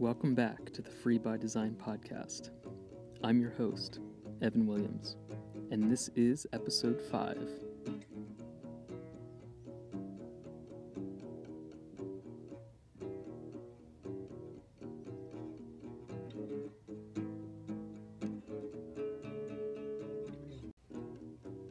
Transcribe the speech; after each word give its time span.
Welcome 0.00 0.34
back 0.34 0.72
to 0.72 0.82
the 0.82 0.90
Free 0.90 1.18
by 1.18 1.36
Design 1.36 1.76
podcast. 1.80 2.50
I'm 3.22 3.40
your 3.40 3.52
host, 3.52 4.00
Evan 4.42 4.66
Williams, 4.66 5.14
and 5.70 5.88
this 5.88 6.10
is 6.16 6.48
episode 6.52 7.00
5. 7.00 7.38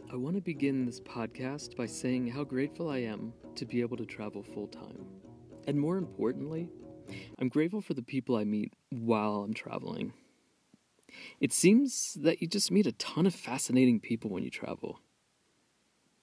I 0.10 0.16
want 0.16 0.38
to 0.38 0.42
begin 0.42 0.86
this 0.86 1.02
podcast 1.02 1.76
by 1.76 1.88
saying 1.88 2.30
how 2.30 2.46
grateful 2.46 2.90
I 2.90 3.00
am 3.00 3.34
to 3.56 3.66
be 3.66 3.82
able 3.82 3.98
to 3.98 4.06
travel 4.06 4.44
full 4.44 4.68
time. 4.68 5.06
And 5.68 5.78
more 5.78 5.98
importantly, 5.98 6.70
I'm 7.40 7.50
grateful 7.50 7.82
for 7.82 7.94
the 7.94 8.02
people 8.02 8.36
I 8.36 8.44
meet 8.44 8.74
while 8.90 9.44
I'm 9.44 9.54
traveling. 9.54 10.14
It 11.40 11.54
seems 11.54 12.18
that 12.22 12.42
you 12.42 12.48
just 12.48 12.72
meet 12.72 12.88
a 12.88 12.92
ton 12.94 13.26
of 13.26 13.36
fascinating 13.36 14.00
people 14.00 14.30
when 14.30 14.44
you 14.44 14.50
travel. 14.50 15.00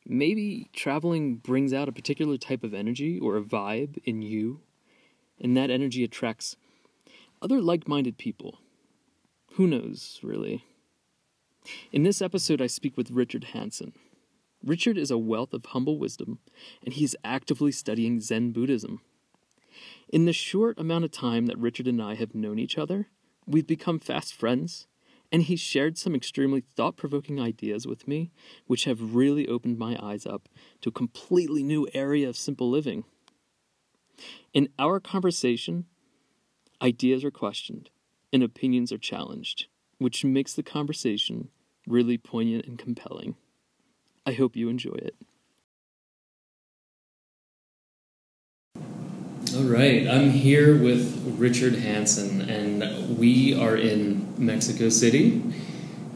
Maybe 0.06 0.68
traveling 0.72 1.36
brings 1.36 1.72
out 1.72 1.88
a 1.88 1.92
particular 1.92 2.36
type 2.36 2.64
of 2.64 2.74
energy 2.74 3.18
or 3.18 3.36
a 3.36 3.42
vibe 3.42 3.98
in 4.04 4.22
you, 4.22 4.60
and 5.40 5.56
that 5.56 5.70
energy 5.70 6.02
attracts 6.02 6.56
other 7.42 7.60
like 7.60 7.88
minded 7.88 8.18
people. 8.18 8.58
Who 9.54 9.66
knows, 9.66 10.20
really? 10.22 10.64
In 11.92 12.02
this 12.02 12.22
episode, 12.22 12.62
I 12.62 12.66
speak 12.66 12.96
with 12.96 13.10
Richard 13.10 13.44
Hanson. 13.44 13.92
Richard 14.64 14.98
is 14.98 15.10
a 15.10 15.18
wealth 15.18 15.52
of 15.52 15.66
humble 15.66 15.98
wisdom, 15.98 16.38
and 16.84 16.94
he 16.94 17.04
is 17.04 17.16
actively 17.24 17.72
studying 17.72 18.20
Zen 18.20 18.52
Buddhism. 18.52 19.00
In 20.10 20.24
the 20.24 20.32
short 20.32 20.76
amount 20.76 21.04
of 21.04 21.12
time 21.12 21.46
that 21.46 21.56
Richard 21.56 21.86
and 21.86 22.02
I 22.02 22.16
have 22.16 22.34
known 22.34 22.58
each 22.58 22.76
other, 22.76 23.06
we've 23.46 23.66
become 23.66 24.00
fast 24.00 24.34
friends, 24.34 24.88
and 25.30 25.44
he's 25.44 25.60
shared 25.60 25.96
some 25.96 26.16
extremely 26.16 26.62
thought 26.62 26.96
provoking 26.96 27.40
ideas 27.40 27.86
with 27.86 28.08
me, 28.08 28.32
which 28.66 28.84
have 28.84 29.14
really 29.14 29.46
opened 29.46 29.78
my 29.78 29.96
eyes 30.02 30.26
up 30.26 30.48
to 30.80 30.88
a 30.88 30.92
completely 30.92 31.62
new 31.62 31.86
area 31.94 32.28
of 32.28 32.36
simple 32.36 32.68
living. 32.68 33.04
In 34.52 34.68
our 34.80 34.98
conversation, 34.98 35.86
ideas 36.82 37.22
are 37.22 37.30
questioned 37.30 37.90
and 38.32 38.42
opinions 38.42 38.90
are 38.90 38.98
challenged, 38.98 39.66
which 39.98 40.24
makes 40.24 40.54
the 40.54 40.64
conversation 40.64 41.50
really 41.86 42.18
poignant 42.18 42.66
and 42.66 42.80
compelling. 42.80 43.36
I 44.26 44.32
hope 44.32 44.56
you 44.56 44.68
enjoy 44.68 44.96
it. 44.96 45.14
All 49.56 49.64
right, 49.64 50.06
I'm 50.06 50.30
here 50.30 50.80
with 50.80 51.34
Richard 51.36 51.74
Hanson, 51.74 52.48
and 52.48 53.18
we 53.18 53.58
are 53.58 53.76
in 53.76 54.32
Mexico 54.38 54.88
City. 54.90 55.42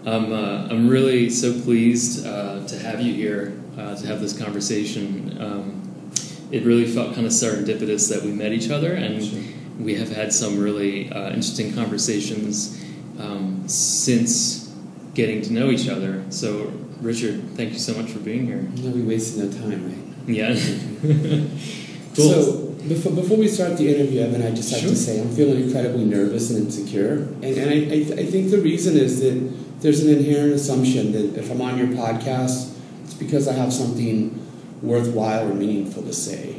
I'm, 0.07 0.33
uh, 0.33 0.69
I'm 0.71 0.89
really 0.89 1.29
so 1.31 1.61
pleased 1.63 2.25
uh, 2.25 2.65
to 2.65 2.79
have 2.79 3.01
you 3.01 3.13
here 3.13 3.61
uh, 3.77 3.97
to 3.97 4.07
have 4.07 4.21
this 4.21 4.39
conversation. 4.39 5.37
Um, 5.41 6.13
it 6.53 6.65
really 6.65 6.87
felt 6.87 7.15
kind 7.15 7.27
of 7.27 7.33
serendipitous 7.33 8.09
that 8.09 8.23
we 8.23 8.31
met 8.31 8.53
each 8.53 8.71
other, 8.71 8.93
and 8.93 9.25
sure. 9.25 9.41
we 9.81 9.97
have 9.97 10.13
had 10.13 10.33
some 10.33 10.61
really 10.61 11.11
uh, 11.11 11.31
interesting 11.31 11.75
conversations 11.75 12.85
um, 13.19 13.67
since 13.67 14.73
getting 15.15 15.43
to 15.43 15.53
know 15.53 15.71
each 15.71 15.89
other. 15.89 16.25
So, 16.31 16.73
Richard, 17.01 17.43
thank 17.57 17.73
you 17.73 17.81
so 17.81 18.01
much 18.01 18.13
for 18.13 18.21
being 18.21 18.47
here. 18.47 18.63
No, 18.77 18.91
we 18.91 19.03
wasted 19.03 19.53
no 19.53 19.61
time, 19.61 19.89
right? 19.89 20.29
Yeah. 20.29 20.55
cool. 22.15 22.31
So, 22.31 22.64
before, 22.89 23.13
before 23.13 23.37
we 23.37 23.49
start 23.49 23.77
the 23.79 23.95
interview, 23.95 24.21
Evan, 24.21 24.43
I 24.43 24.51
just 24.51 24.71
have 24.71 24.81
Sure. 24.81 24.91
to 24.91 24.97
say 24.97 25.21
I'm 25.21 25.31
feeling 25.31 25.63
incredibly 25.65 26.05
nervous 26.05 26.51
and 26.51 26.59
insecure. 26.67 27.29
And, 27.43 27.45
and 27.45 27.71
I, 27.71 27.75
I, 27.75 28.21
I 28.23 28.27
think 28.27 28.51
the 28.51 28.59
reason 28.59 28.97
is 28.97 29.21
that 29.21 29.81
there's 29.81 30.03
an 30.05 30.17
inherent 30.17 30.53
assumption 30.53 31.13
that 31.13 31.37
if 31.39 31.51
I'm 31.51 31.61
on 31.61 31.79
your 31.79 31.89
podcast, 31.89 32.73
it's 33.05 33.15
because 33.15 33.49
I 33.49 33.53
have 33.55 33.73
something 33.73 34.41
worthwhile 34.83 35.51
or 35.51 35.55
meaningful 35.55 36.03
to 36.03 36.13
say. 36.13 36.57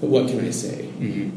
But 0.00 0.10
what 0.10 0.28
can 0.28 0.40
I 0.44 0.50
say? 0.50 0.88
Mhm. 1.00 1.30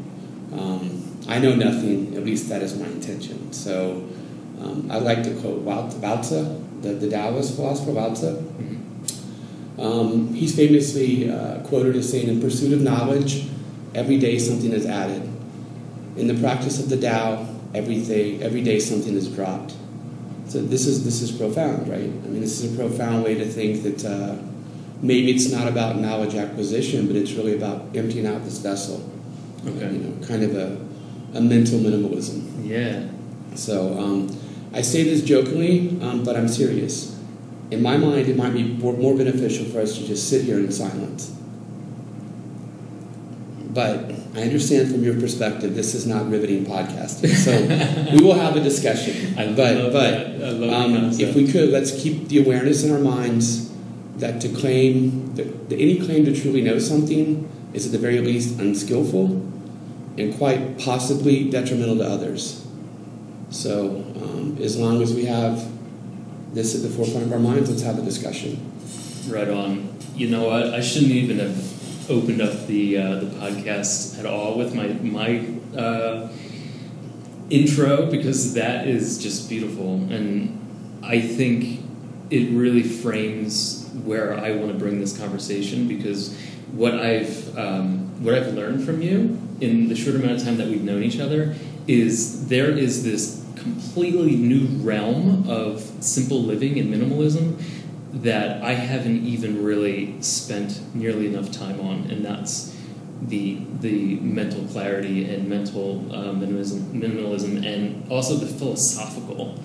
Um, 0.52 1.02
I 1.28 1.38
know 1.38 1.54
nothing, 1.54 2.14
at 2.16 2.24
least 2.24 2.48
that 2.48 2.62
is 2.62 2.76
my 2.78 2.86
intention. 2.86 3.52
So 3.52 4.04
um, 4.60 4.88
I 4.90 4.98
like 4.98 5.22
to 5.24 5.30
quote 5.34 5.64
Lao 5.64 5.86
the, 5.88 6.92
the 6.94 7.10
Taoist 7.10 7.54
philosopher 7.56 7.92
Tzu. 8.14 8.36
Mhm. 8.36 8.76
Um, 9.78 10.34
he's 10.34 10.54
famously 10.54 11.30
uh, 11.30 11.58
quoted 11.60 11.96
as 11.96 12.10
saying, 12.10 12.28
In 12.28 12.40
pursuit 12.40 12.72
of 12.72 12.82
knowledge, 12.82 13.46
every 13.94 14.18
day 14.18 14.38
something 14.38 14.72
is 14.72 14.86
added. 14.86 15.22
In 16.16 16.26
the 16.26 16.34
practice 16.34 16.78
of 16.78 16.88
the 16.88 17.00
Tao, 17.00 17.46
everything, 17.74 18.42
every 18.42 18.62
day 18.62 18.78
something 18.78 19.14
is 19.14 19.28
dropped. 19.28 19.74
So 20.48 20.60
this 20.60 20.86
is, 20.86 21.04
this 21.04 21.22
is 21.22 21.30
profound, 21.30 21.88
right? 21.88 22.00
I 22.00 22.28
mean, 22.28 22.40
this 22.40 22.60
is 22.60 22.74
a 22.74 22.76
profound 22.76 23.24
way 23.24 23.34
to 23.36 23.44
think 23.44 23.82
that 23.84 24.04
uh, 24.04 24.36
maybe 25.00 25.30
it's 25.30 25.50
not 25.52 25.68
about 25.68 25.96
knowledge 25.96 26.34
acquisition, 26.34 27.06
but 27.06 27.16
it's 27.16 27.32
really 27.32 27.56
about 27.56 27.96
emptying 27.96 28.26
out 28.26 28.44
this 28.44 28.58
vessel. 28.58 29.08
Okay. 29.66 29.92
You 29.92 29.98
know, 29.98 30.26
kind 30.26 30.42
of 30.42 30.56
a, 30.56 30.84
a 31.34 31.40
mental 31.40 31.78
minimalism. 31.78 32.66
Yeah. 32.66 33.06
So 33.54 33.98
um, 33.98 34.36
I 34.72 34.82
say 34.82 35.04
this 35.04 35.22
jokingly, 35.22 36.00
um, 36.02 36.24
but 36.24 36.36
I'm 36.36 36.48
serious. 36.48 37.16
In 37.70 37.82
my 37.82 37.96
mind, 37.96 38.28
it 38.28 38.36
might 38.36 38.52
be 38.52 38.64
more, 38.64 38.94
more 38.94 39.16
beneficial 39.16 39.66
for 39.66 39.80
us 39.80 39.96
to 39.98 40.06
just 40.06 40.28
sit 40.28 40.44
here 40.44 40.58
in 40.58 40.72
silence. 40.72 41.36
But 43.72 44.10
I 44.34 44.42
understand 44.42 44.90
from 44.90 45.04
your 45.04 45.14
perspective, 45.14 45.76
this 45.76 45.94
is 45.94 46.04
not 46.04 46.28
riveting 46.28 46.66
podcasting. 46.66 47.30
So 47.30 48.12
we 48.12 48.24
will 48.24 48.34
have 48.34 48.56
a 48.56 48.60
discussion. 48.60 49.34
I 49.38 49.52
but 49.52 49.76
love 49.76 49.92
but. 49.92 50.14
I 50.14 50.84
um, 50.84 51.10
if 51.20 51.36
we 51.36 51.50
could, 51.50 51.70
let's 51.70 51.92
keep 52.02 52.28
the 52.28 52.42
awareness 52.42 52.82
in 52.82 52.92
our 52.92 52.98
minds 52.98 53.70
that 54.16 54.40
to 54.40 54.48
claim 54.48 55.34
that, 55.36 55.68
that 55.68 55.76
any 55.76 56.00
claim 56.00 56.24
to 56.24 56.38
truly 56.38 56.62
know 56.62 56.78
something 56.78 57.48
is 57.72 57.86
at 57.86 57.92
the 57.92 57.98
very 57.98 58.18
least 58.20 58.58
unskillful 58.58 59.26
and 60.18 60.36
quite 60.36 60.78
possibly 60.78 61.48
detrimental 61.48 61.96
to 61.98 62.04
others. 62.04 62.66
So, 63.50 64.04
um, 64.16 64.58
as 64.60 64.76
long 64.76 65.00
as 65.02 65.14
we 65.14 65.26
have 65.26 65.66
this 66.54 66.74
at 66.74 66.82
the 66.82 66.88
forefront 66.88 67.26
of 67.26 67.32
our 67.32 67.38
minds, 67.38 67.70
let's 67.70 67.82
have 67.82 67.98
a 67.98 68.02
discussion. 68.02 68.70
Right 69.28 69.48
on. 69.48 69.96
You 70.14 70.28
know 70.28 70.48
what? 70.48 70.74
I 70.74 70.80
shouldn't 70.80 71.12
even 71.12 71.38
have 71.38 71.69
opened 72.08 72.40
up 72.40 72.66
the 72.66 72.98
uh, 72.98 73.20
the 73.20 73.26
podcast 73.26 74.18
at 74.18 74.26
all 74.26 74.56
with 74.56 74.74
my 74.74 74.88
my 74.88 75.46
uh, 75.78 76.28
intro 77.50 78.10
because 78.10 78.54
that 78.54 78.86
is 78.86 79.18
just 79.22 79.48
beautiful, 79.48 79.94
and 80.10 81.00
I 81.02 81.20
think 81.20 81.84
it 82.30 82.50
really 82.52 82.82
frames 82.82 83.90
where 84.04 84.38
I 84.38 84.52
want 84.52 84.68
to 84.72 84.78
bring 84.78 85.00
this 85.00 85.16
conversation 85.18 85.88
because 85.88 86.36
what 86.72 86.94
I've 86.94 87.58
um, 87.58 88.22
what 88.22 88.34
I've 88.34 88.54
learned 88.54 88.84
from 88.84 89.02
you 89.02 89.40
in 89.60 89.88
the 89.88 89.96
short 89.96 90.16
amount 90.16 90.32
of 90.32 90.42
time 90.42 90.56
that 90.58 90.68
we've 90.68 90.84
known 90.84 91.02
each 91.02 91.18
other 91.18 91.54
is 91.86 92.48
there 92.48 92.70
is 92.70 93.04
this 93.04 93.44
completely 93.56 94.36
new 94.36 94.66
realm 94.82 95.48
of 95.48 95.80
simple 96.00 96.42
living 96.42 96.78
and 96.78 96.92
minimalism 96.92 97.60
that 98.12 98.62
I 98.62 98.72
haven't 98.72 99.24
even 99.24 99.62
really 99.64 100.20
spent 100.20 100.80
nearly 100.94 101.26
enough 101.26 101.50
time 101.52 101.80
on, 101.80 102.10
and 102.10 102.24
that's 102.24 102.76
the 103.22 103.60
the 103.80 104.16
mental 104.20 104.64
clarity 104.64 105.32
and 105.32 105.48
mental 105.48 106.06
uh, 106.12 106.32
minimalism, 106.32 106.92
minimalism, 106.92 107.64
and 107.64 108.10
also 108.10 108.34
the 108.34 108.46
philosophical 108.46 109.58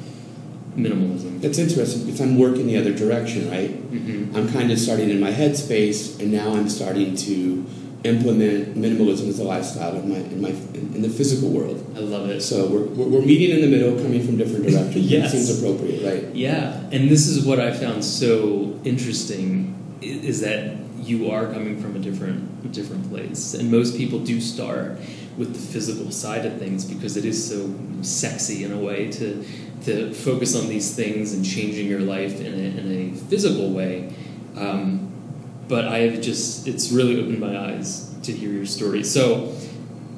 minimalism. 0.75 1.41
That's 1.41 1.57
interesting 1.57 2.05
because 2.05 2.21
I'm 2.21 2.37
working 2.37 2.67
the 2.67 2.77
other 2.77 2.93
direction, 2.93 3.49
right? 3.49 3.71
hmm 3.71 4.35
I'm 4.35 4.51
kind 4.51 4.71
of 4.71 4.79
starting 4.79 5.09
in 5.09 5.19
my 5.19 5.31
headspace, 5.31 6.19
and 6.19 6.31
now 6.31 6.53
I'm 6.53 6.69
starting 6.69 7.15
to 7.15 7.65
implement 8.05 8.75
minimalism 8.75 9.27
as 9.29 9.39
a 9.39 9.43
lifestyle 9.43 9.95
in 9.95 10.09
my 10.09 10.17
in 10.17 10.41
my 10.41 10.49
in 10.49 11.01
the 11.01 11.09
physical 11.09 11.49
world. 11.49 11.83
I 11.95 11.99
love 11.99 12.29
it. 12.29 12.41
So 12.41 12.67
we're, 12.67 12.85
we're, 12.85 13.21
meeting 13.21 13.51
in 13.51 13.61
the 13.61 13.67
middle, 13.67 13.95
coming 14.01 14.25
from 14.25 14.37
different 14.37 14.65
directions. 14.67 14.95
Yes. 14.95 15.33
It 15.33 15.37
seems 15.37 15.59
appropriate, 15.59 16.03
right? 16.05 16.35
Yeah, 16.35 16.79
and 16.91 17.09
this 17.09 17.27
is 17.27 17.45
what 17.45 17.59
I 17.59 17.73
found 17.73 18.03
so 18.03 18.79
interesting 18.83 19.73
is 20.01 20.41
that 20.41 20.77
you 20.97 21.31
are 21.31 21.51
coming 21.51 21.81
from 21.81 21.95
a 21.95 21.99
different 21.99 22.71
different 22.71 23.09
place, 23.09 23.53
and 23.53 23.71
most 23.71 23.97
people 23.97 24.19
do 24.19 24.39
start 24.39 24.97
with 25.37 25.53
the 25.53 25.59
physical 25.59 26.11
side 26.11 26.45
of 26.45 26.57
things 26.57 26.85
because 26.85 27.17
it 27.17 27.25
is 27.25 27.49
so 27.49 27.73
sexy 28.01 28.63
in 28.63 28.71
a 28.71 28.79
way 28.79 29.11
to 29.11 29.43
to 29.83 30.13
focus 30.13 30.55
on 30.55 30.67
these 30.67 30.95
things 30.95 31.33
and 31.33 31.45
changing 31.45 31.87
your 31.87 31.99
life 31.99 32.39
in 32.39 32.53
a, 32.53 32.79
in 32.79 32.91
a 32.91 33.15
physical 33.29 33.71
way. 33.71 34.13
Um, 34.55 35.14
but 35.67 35.87
I 35.87 35.99
have 35.99 36.21
just 36.21 36.67
it's 36.67 36.91
really 36.91 37.19
opened 37.19 37.39
my 37.39 37.57
eyes 37.57 38.13
to 38.23 38.31
hear 38.31 38.51
your 38.51 38.65
story. 38.65 39.03
So 39.03 39.53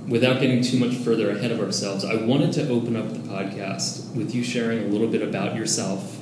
without 0.08 0.40
getting 0.40 0.62
too 0.62 0.80
much 0.80 0.96
further 0.98 1.30
ahead 1.32 1.52
of 1.52 1.60
ourselves, 1.60 2.06
I 2.06 2.16
wanted 2.16 2.54
to 2.54 2.70
open 2.70 2.96
up 2.96 3.10
the 3.12 3.20
podcast 3.20 4.14
with 4.16 4.34
you 4.34 4.44
sharing 4.44 4.84
a 4.84 4.88
little 4.88 5.08
bit 5.08 5.22
about 5.22 5.56
yourself. 5.56 6.20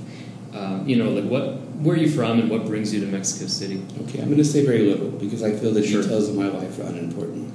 Um, 0.54 0.88
you 0.88 0.95
know, 0.95 1.10
like 1.10 1.25
what, 1.30 1.60
where 1.81 1.95
are 1.95 2.00
you 2.00 2.10
from, 2.10 2.39
and 2.39 2.50
what 2.50 2.66
brings 2.66 2.94
you 2.94 3.01
to 3.01 3.07
Mexico 3.07 3.48
City? 3.48 3.86
Okay, 4.04 4.19
I'm 4.19 4.25
going 4.25 4.38
to 4.38 4.45
say 4.45 4.66
very 4.66 4.83
little 4.89 5.10
because 5.10 5.44
I 5.44 5.51
feel 5.51 5.74
the 5.74 5.86
Sure. 5.86 6.01
details 6.01 6.30
of 6.30 6.36
my 6.36 6.48
life 6.48 6.80
are 6.80 6.83
unimportant. 6.83 7.51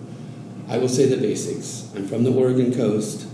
I 0.68 0.76
will 0.78 0.88
say 0.88 1.06
the 1.06 1.16
basics. 1.16 1.90
I'm 1.96 2.06
from 2.06 2.24
the 2.24 2.30
Oregon 2.32 2.74
coast. 2.74 3.26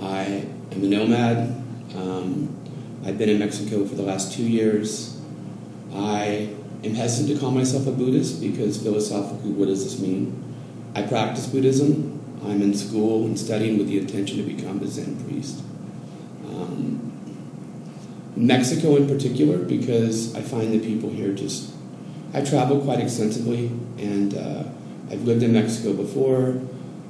I 0.00 0.46
am 0.72 0.82
a 0.82 0.86
nomad. 0.86 1.62
Um, 1.94 2.56
I've 3.04 3.18
been 3.18 3.28
in 3.28 3.38
Mexico 3.38 3.84
for 3.84 3.94
the 3.94 4.02
last 4.02 4.32
two 4.32 4.42
years. 4.42 5.20
I 5.94 6.48
am 6.84 6.94
hesitant 6.94 7.34
to 7.34 7.40
call 7.40 7.50
myself 7.50 7.86
a 7.86 7.92
Buddhist 7.92 8.40
because 8.40 8.82
philosophically, 8.82 9.50
what 9.50 9.66
does 9.66 9.84
this 9.84 10.00
mean? 10.00 10.42
I 10.94 11.02
practice 11.02 11.46
Buddhism. 11.46 12.12
I'm 12.44 12.62
in 12.62 12.74
school 12.74 13.24
and 13.24 13.38
studying 13.38 13.78
with 13.78 13.88
the 13.88 13.98
intention 13.98 14.38
to 14.38 14.42
become 14.42 14.80
a 14.80 14.86
Zen 14.86 15.22
priest. 15.24 15.62
Um, 16.46 17.12
Mexico, 18.36 18.96
in 18.96 19.08
particular, 19.08 19.58
because 19.58 20.34
I 20.34 20.42
find 20.42 20.72
the 20.72 20.80
people 20.80 21.10
here 21.10 21.32
just. 21.32 21.72
I 22.34 22.42
travel 22.42 22.80
quite 22.80 23.00
extensively, 23.00 23.68
and 23.98 24.34
uh, 24.34 24.64
I've 25.10 25.22
lived 25.22 25.42
in 25.42 25.52
Mexico 25.52 25.94
before. 25.94 26.60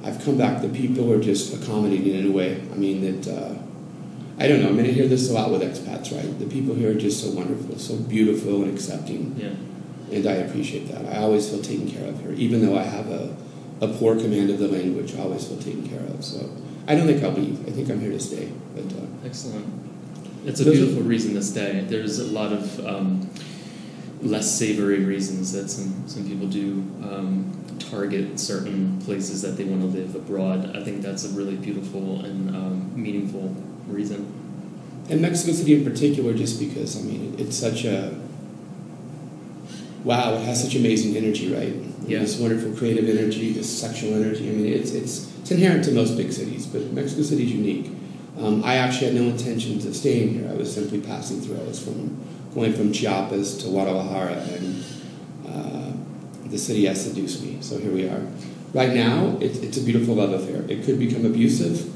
I've 0.03 0.23
come 0.23 0.37
back. 0.37 0.61
The 0.61 0.69
people 0.69 1.11
are 1.11 1.21
just 1.21 1.53
accommodating 1.53 2.13
in 2.13 2.27
a 2.27 2.31
way. 2.31 2.61
I 2.71 2.75
mean 2.75 3.01
that. 3.01 3.27
Uh, 3.27 3.66
I 4.39 4.47
don't 4.47 4.61
know. 4.61 4.69
I 4.69 4.71
mean, 4.71 4.85
I 4.85 4.89
hear 4.91 5.07
this 5.07 5.29
a 5.29 5.33
lot 5.33 5.49
with 5.51 5.61
expats, 5.61 6.15
right? 6.15 6.37
The 6.39 6.45
people 6.45 6.75
here 6.75 6.91
are 6.91 6.99
just 6.99 7.23
so 7.23 7.31
wonderful, 7.31 7.77
so 7.79 7.95
beautiful 7.97 8.63
and 8.63 8.71
accepting. 8.73 9.35
Yeah. 9.37 10.15
And 10.15 10.27
I 10.27 10.33
appreciate 10.33 10.87
that. 10.89 11.05
I 11.13 11.19
always 11.19 11.49
feel 11.49 11.61
taken 11.61 11.89
care 11.89 12.07
of 12.07 12.19
here, 12.21 12.31
even 12.33 12.63
though 12.65 12.77
I 12.77 12.83
have 12.83 13.09
a, 13.09 13.35
a 13.81 13.87
poor 13.87 14.15
command 14.15 14.49
of 14.51 14.59
the 14.59 14.67
language. 14.67 15.15
I 15.15 15.21
always 15.23 15.47
feel 15.47 15.57
taken 15.57 15.87
care 15.89 16.01
of. 16.01 16.23
So 16.23 16.49
I 16.87 16.95
don't 16.95 17.07
think 17.07 17.23
I'll 17.23 17.31
leave. 17.31 17.67
I 17.67 17.71
think 17.71 17.89
I'm 17.89 17.99
here 17.99 18.11
to 18.11 18.19
stay. 18.19 18.51
But 18.75 18.85
uh, 18.93 19.05
excellent. 19.25 19.65
It's 20.45 20.59
a 20.59 20.63
Those 20.63 20.75
are- 20.75 20.77
beautiful 20.85 21.03
reason 21.03 21.33
to 21.33 21.41
stay. 21.43 21.81
There's 21.81 22.19
a 22.19 22.25
lot 22.27 22.53
of 22.53 22.85
um, 22.85 23.29
less 24.21 24.49
savory 24.57 25.03
reasons 25.03 25.51
that 25.53 25.69
some 25.69 26.07
some 26.07 26.27
people 26.27 26.47
do 26.47 26.85
um, 27.03 27.51
target 27.79 28.39
certain 28.39 28.99
places 29.01 29.41
that 29.41 29.57
they 29.57 29.63
want 29.63 29.81
to 29.81 29.87
live 29.87 30.15
abroad. 30.15 30.75
I 30.77 30.83
think 30.83 31.01
that's 31.01 31.25
a 31.25 31.29
really 31.29 31.55
beautiful 31.55 32.23
and 32.23 32.55
um, 32.55 32.91
meaningful 32.95 33.55
reason. 33.87 34.33
And 35.09 35.21
Mexico 35.21 35.53
City 35.53 35.75
in 35.75 35.83
particular, 35.83 36.33
just 36.33 36.59
because 36.59 36.97
I 36.99 37.01
mean, 37.01 37.33
it, 37.33 37.41
it's 37.41 37.55
such 37.55 37.85
a 37.85 38.19
wow. 40.03 40.33
It 40.33 40.41
has 40.41 40.63
such 40.63 40.75
amazing 40.75 41.15
energy, 41.15 41.53
right? 41.53 41.73
Yeah. 42.05 42.19
This 42.19 42.39
wonderful 42.39 42.75
creative 42.75 43.09
energy, 43.09 43.53
this 43.53 43.69
sexual 43.69 44.13
energy. 44.13 44.49
I 44.49 44.53
mean, 44.53 44.73
it's 44.73 44.91
it's 44.91 45.33
it's 45.39 45.51
inherent 45.51 45.85
to 45.85 45.91
most 45.91 46.17
big 46.17 46.31
cities, 46.31 46.65
but 46.65 46.91
Mexico 46.91 47.21
City 47.21 47.45
is 47.45 47.51
unique. 47.51 47.91
Um, 48.39 48.63
I 48.63 48.75
actually 48.75 49.07
had 49.07 49.15
no 49.15 49.29
intentions 49.29 49.85
of 49.85 49.95
staying 49.95 50.33
here. 50.35 50.49
I 50.49 50.53
was 50.53 50.73
simply 50.73 51.01
passing 51.01 51.41
through. 51.41 51.59
I 51.59 51.63
was 51.63 51.83
from 51.83 52.17
going 52.53 52.73
from 52.73 52.91
Chiapas 52.91 53.57
to 53.63 53.69
Guadalajara, 53.69 54.33
and 54.33 54.83
uh, 55.47 55.91
the 56.45 56.57
city 56.57 56.85
has 56.85 57.03
seduced 57.03 57.43
me. 57.43 57.57
So 57.61 57.77
here 57.79 57.91
we 57.91 58.07
are. 58.07 58.21
Right 58.73 58.93
now, 58.93 59.37
it's, 59.41 59.57
it's 59.59 59.77
a 59.77 59.81
beautiful 59.81 60.15
love 60.15 60.33
affair. 60.33 60.63
It 60.69 60.83
could 60.83 60.99
become 60.99 61.25
abusive, 61.25 61.91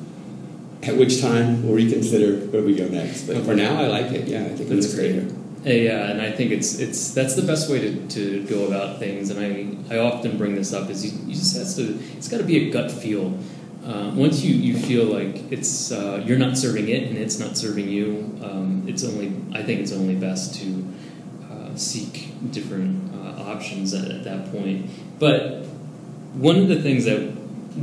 at 0.84 0.98
which 0.98 1.22
time 1.22 1.64
we'll 1.64 1.76
reconsider 1.76 2.46
where 2.48 2.64
we 2.64 2.76
go 2.76 2.88
next. 2.88 3.24
But 3.24 3.44
for 3.44 3.56
now, 3.56 3.82
I 3.82 3.88
like 3.88 4.12
it. 4.12 4.28
Yeah, 4.28 4.42
I 4.42 4.50
think 4.50 4.62
I'm 4.62 4.68
going 4.68 4.82
to 4.82 4.88
That's 4.88 4.96
great. 4.96 5.32
Yeah, 5.64 6.10
and 6.10 6.22
I 6.22 6.32
think 6.32 6.52
it's 6.52 6.80
it's 6.80 7.14
that's 7.14 7.36
the 7.36 7.44
best 7.44 7.70
way 7.70 7.80
to, 7.80 8.08
to 8.08 8.44
go 8.46 8.66
about 8.66 8.98
things. 8.98 9.30
And 9.30 9.40
I, 9.40 9.96
I 9.96 10.00
often 10.00 10.38
bring 10.38 10.56
this 10.56 10.74
up 10.74 10.90
is 10.90 11.06
you, 11.06 11.28
you 11.28 11.36
just 11.36 11.56
has 11.56 11.76
to 11.76 12.00
it's 12.18 12.28
got 12.28 12.38
to 12.40 12.44
be 12.44 12.68
a 12.68 12.72
gut 12.72 12.92
feel. 12.92 13.38
Uh, 13.86 14.12
once 14.14 14.44
you, 14.44 14.54
you 14.54 14.78
feel 14.78 15.06
like 15.06 15.52
it's 15.52 15.92
uh, 15.92 16.24
you're 16.26 16.38
not 16.38 16.56
serving 16.56 16.90
it 16.90 17.10
and 17.10 17.18
it's 17.18 17.40
not 17.40 17.58
serving 17.58 17.90
you, 17.90 18.38
um, 18.44 18.84
it's 18.88 19.04
only 19.04 19.34
I 19.54 19.64
think 19.64 19.82
it's 19.82 19.92
only 19.92 20.16
best 20.16 20.60
to 20.62 20.94
uh, 21.52 21.76
seek 21.76 22.34
different 22.52 23.14
uh, 23.14 23.42
options 23.44 23.94
at, 23.94 24.10
at 24.10 24.24
that 24.24 24.52
point. 24.52 24.90
But 25.20 25.66
one 26.34 26.58
of 26.58 26.68
the 26.70 26.82
things 26.82 27.06
that 27.06 27.34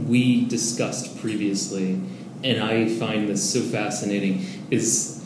we 0.06 0.44
discussed 0.47 1.21
previously, 1.21 2.01
and 2.44 2.62
I 2.62 2.88
find 2.88 3.29
this 3.29 3.52
so 3.52 3.61
fascinating, 3.61 4.44
is 4.70 5.25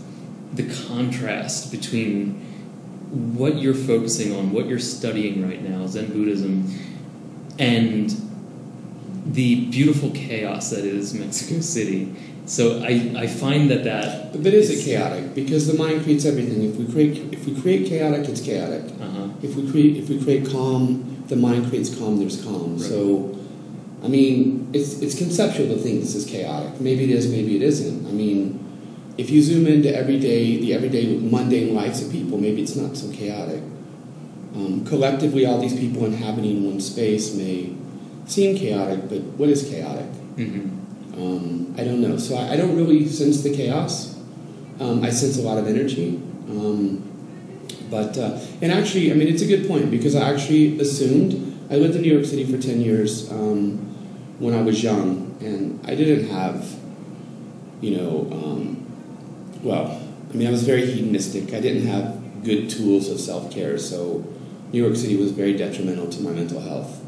the 0.55 0.65
contrast 0.89 1.71
between 1.71 2.35
what 3.11 3.57
you're 3.57 3.75
focusing 3.75 4.35
on, 4.35 4.53
what 4.53 4.67
you're 4.67 4.79
studying 4.79 5.47
right 5.47 5.63
now, 5.63 5.87
Zen 5.87 6.07
Buddhism, 6.13 6.69
and 7.59 8.11
the 9.27 9.67
beautiful 9.67 10.11
chaos 10.11 10.71
that 10.71 10.85
is 10.85 11.15
Mexico 11.15 11.61
City. 11.61 12.15
So 12.45 12.83
I, 12.83 13.13
I 13.17 13.27
find 13.29 13.71
that 13.71 13.85
that 13.85 14.33
But, 14.33 14.43
but 14.43 14.53
is 14.53 14.69
it 14.71 14.85
chaotic? 14.85 15.35
Because 15.35 15.67
the 15.71 15.75
mind 15.79 16.03
creates 16.03 16.25
everything. 16.25 16.65
If 16.65 16.77
we 16.77 16.87
create 16.91 17.33
if 17.33 17.47
we 17.47 17.61
create 17.61 17.87
chaotic, 17.89 18.29
it's 18.29 18.41
chaotic. 18.41 18.83
uh-huh, 19.01 19.29
If 19.43 19.55
we 19.55 19.71
create 19.71 19.97
if 19.97 20.09
we 20.09 20.23
create 20.23 20.51
calm, 20.51 21.23
the 21.29 21.37
mind 21.37 21.69
creates 21.69 21.95
calm. 21.97 22.19
There's 22.19 22.43
calm. 22.43 22.73
Right. 22.79 22.81
So, 22.81 23.39
I 24.03 24.09
mean, 24.09 24.69
it's 24.73 25.01
it's 25.01 25.17
conceptual 25.17 25.69
to 25.69 25.77
think 25.77 26.01
this 26.01 26.15
is 26.15 26.27
chaotic. 26.27 26.81
Maybe 26.81 27.05
it 27.05 27.11
is. 27.11 27.31
Maybe 27.31 27.57
it 27.57 27.63
isn't. 27.63 28.07
I 28.07 28.11
mean, 28.11 28.59
if 29.17 29.31
you 29.31 29.43
zoom 29.43 29.67
into 29.67 29.95
everyday 29.95 30.59
the 30.59 30.75
everyday 30.75 31.17
mundane 31.19 31.75
lives 31.75 32.03
of 32.05 32.11
people, 32.11 32.39
maybe 32.39 32.63
it's 32.63 32.77
not 32.77 32.97
so 32.97 33.11
chaotic. 33.13 33.63
Um, 34.55 34.85
collectively, 34.85 35.47
all 35.47 35.59
these 35.61 35.79
people 35.79 36.05
inhabiting 36.05 36.67
one 36.67 36.81
space 36.81 37.35
may 37.35 37.75
seem 38.27 38.57
chaotic, 38.57 39.09
but 39.09 39.21
what 39.39 39.49
is 39.49 39.69
chaotic? 39.69 40.07
mhm. 40.37 40.79
Um, 41.17 41.75
I 41.77 41.85
don't 41.85 42.01
know. 42.01 42.17
So 42.17 42.37
I, 42.37 42.53
I 42.53 42.57
don't 42.57 42.77
really 42.77 43.07
sense 43.07 43.43
the 43.43 43.55
chaos. 43.55 44.19
Um, 44.81 45.05
I 45.05 45.11
sense 45.11 45.39
a 45.39 45.43
lot 45.43 45.59
of 45.59 45.67
energy. 45.69 46.21
Um, 46.49 47.09
but, 47.91 48.17
uh, 48.17 48.39
and 48.63 48.73
actually, 48.73 49.11
I 49.11 49.15
mean, 49.15 49.29
it's 49.29 49.43
a 49.43 49.47
good 49.47 49.69
point 49.69 49.91
because 49.91 50.15
I 50.15 50.31
actually 50.33 50.81
assumed, 50.81 51.59
I 51.71 51.77
lived 51.77 51.95
in 51.97 52.03
New 52.03 52.13
York 52.13 52.25
City 52.25 52.45
for 52.45 52.57
10 52.61 52.81
years 52.81 53.31
um, 53.31 53.92
when 54.39 54.55
I 54.55 54.63
was 54.63 54.83
young, 54.83 55.37
and 55.41 55.81
I 55.85 55.95
didn't 55.95 56.29
have, 56.29 56.69
you 57.81 57.97
know, 57.97 58.29
um, 58.33 58.87
well, 59.63 60.01
I 60.31 60.35
mean, 60.35 60.49
I 60.49 60.51
was 60.51 60.63
very 60.63 60.87
hedonistic. 60.87 61.53
I 61.55 61.61
didn't 61.61 61.87
have 61.87 62.45
good 62.45 62.69
tools 62.69 63.09
of 63.09 63.21
self 63.21 63.51
care, 63.53 63.79
so 63.79 64.25
New 64.73 64.83
York 64.83 64.97
City 64.97 65.17
was 65.17 65.31
very 65.33 65.57
detrimental 65.57 66.09
to 66.09 66.21
my 66.23 66.31
mental 66.31 66.61
health. 66.61 67.01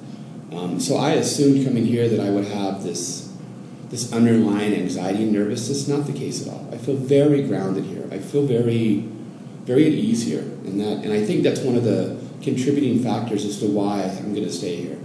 Um, 0.52 0.78
so 0.78 0.96
I 0.96 1.12
assumed 1.12 1.64
coming 1.66 1.84
here 1.86 2.08
that 2.08 2.20
I 2.20 2.30
would 2.30 2.44
have 2.44 2.82
this 2.82 3.32
this 3.90 4.12
underlying 4.12 4.74
anxiety 4.74 5.24
and 5.24 5.32
nervousness. 5.32 5.88
Not 5.88 6.06
the 6.06 6.12
case 6.12 6.46
at 6.46 6.52
all. 6.52 6.68
I 6.72 6.78
feel 6.78 6.96
very 6.96 7.42
grounded 7.42 7.84
here. 7.84 8.08
I 8.10 8.18
feel 8.18 8.46
very 8.46 9.08
very 9.64 9.86
at 9.86 9.92
ease 9.92 10.24
here, 10.24 10.42
and 10.42 10.80
that 10.80 11.04
and 11.04 11.12
I 11.12 11.24
think 11.24 11.42
that's 11.42 11.60
one 11.60 11.76
of 11.76 11.84
the 11.84 12.20
contributing 12.42 13.02
factors 13.02 13.44
as 13.44 13.58
to 13.60 13.66
why 13.66 14.02
I'm 14.02 14.34
going 14.34 14.44
to 14.44 14.52
stay 14.52 14.76
here. 14.76 14.98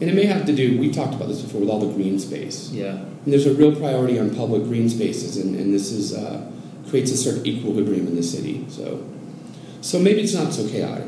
And 0.00 0.10
it 0.10 0.14
may 0.14 0.26
have 0.26 0.44
to 0.46 0.54
do. 0.54 0.78
We 0.78 0.92
talked 0.92 1.14
about 1.14 1.28
this 1.28 1.40
before 1.40 1.60
with 1.60 1.70
all 1.70 1.80
the 1.80 1.92
green 1.92 2.18
space. 2.18 2.70
yeah. 2.70 2.96
And 3.24 3.32
there's 3.32 3.46
a 3.46 3.54
real 3.54 3.74
priority 3.74 4.18
on 4.18 4.34
public 4.34 4.64
green 4.64 4.88
spaces, 4.90 5.38
and, 5.38 5.56
and 5.56 5.72
this 5.72 5.90
is 5.90 6.12
uh, 6.12 6.50
creates 6.90 7.10
a 7.10 7.16
certain 7.16 7.46
equilibrium 7.46 8.06
in 8.06 8.16
the 8.16 8.22
city. 8.22 8.66
So, 8.68 9.02
so 9.80 9.98
maybe 9.98 10.20
it's 10.20 10.34
not 10.34 10.52
so 10.52 10.68
chaotic. 10.68 11.06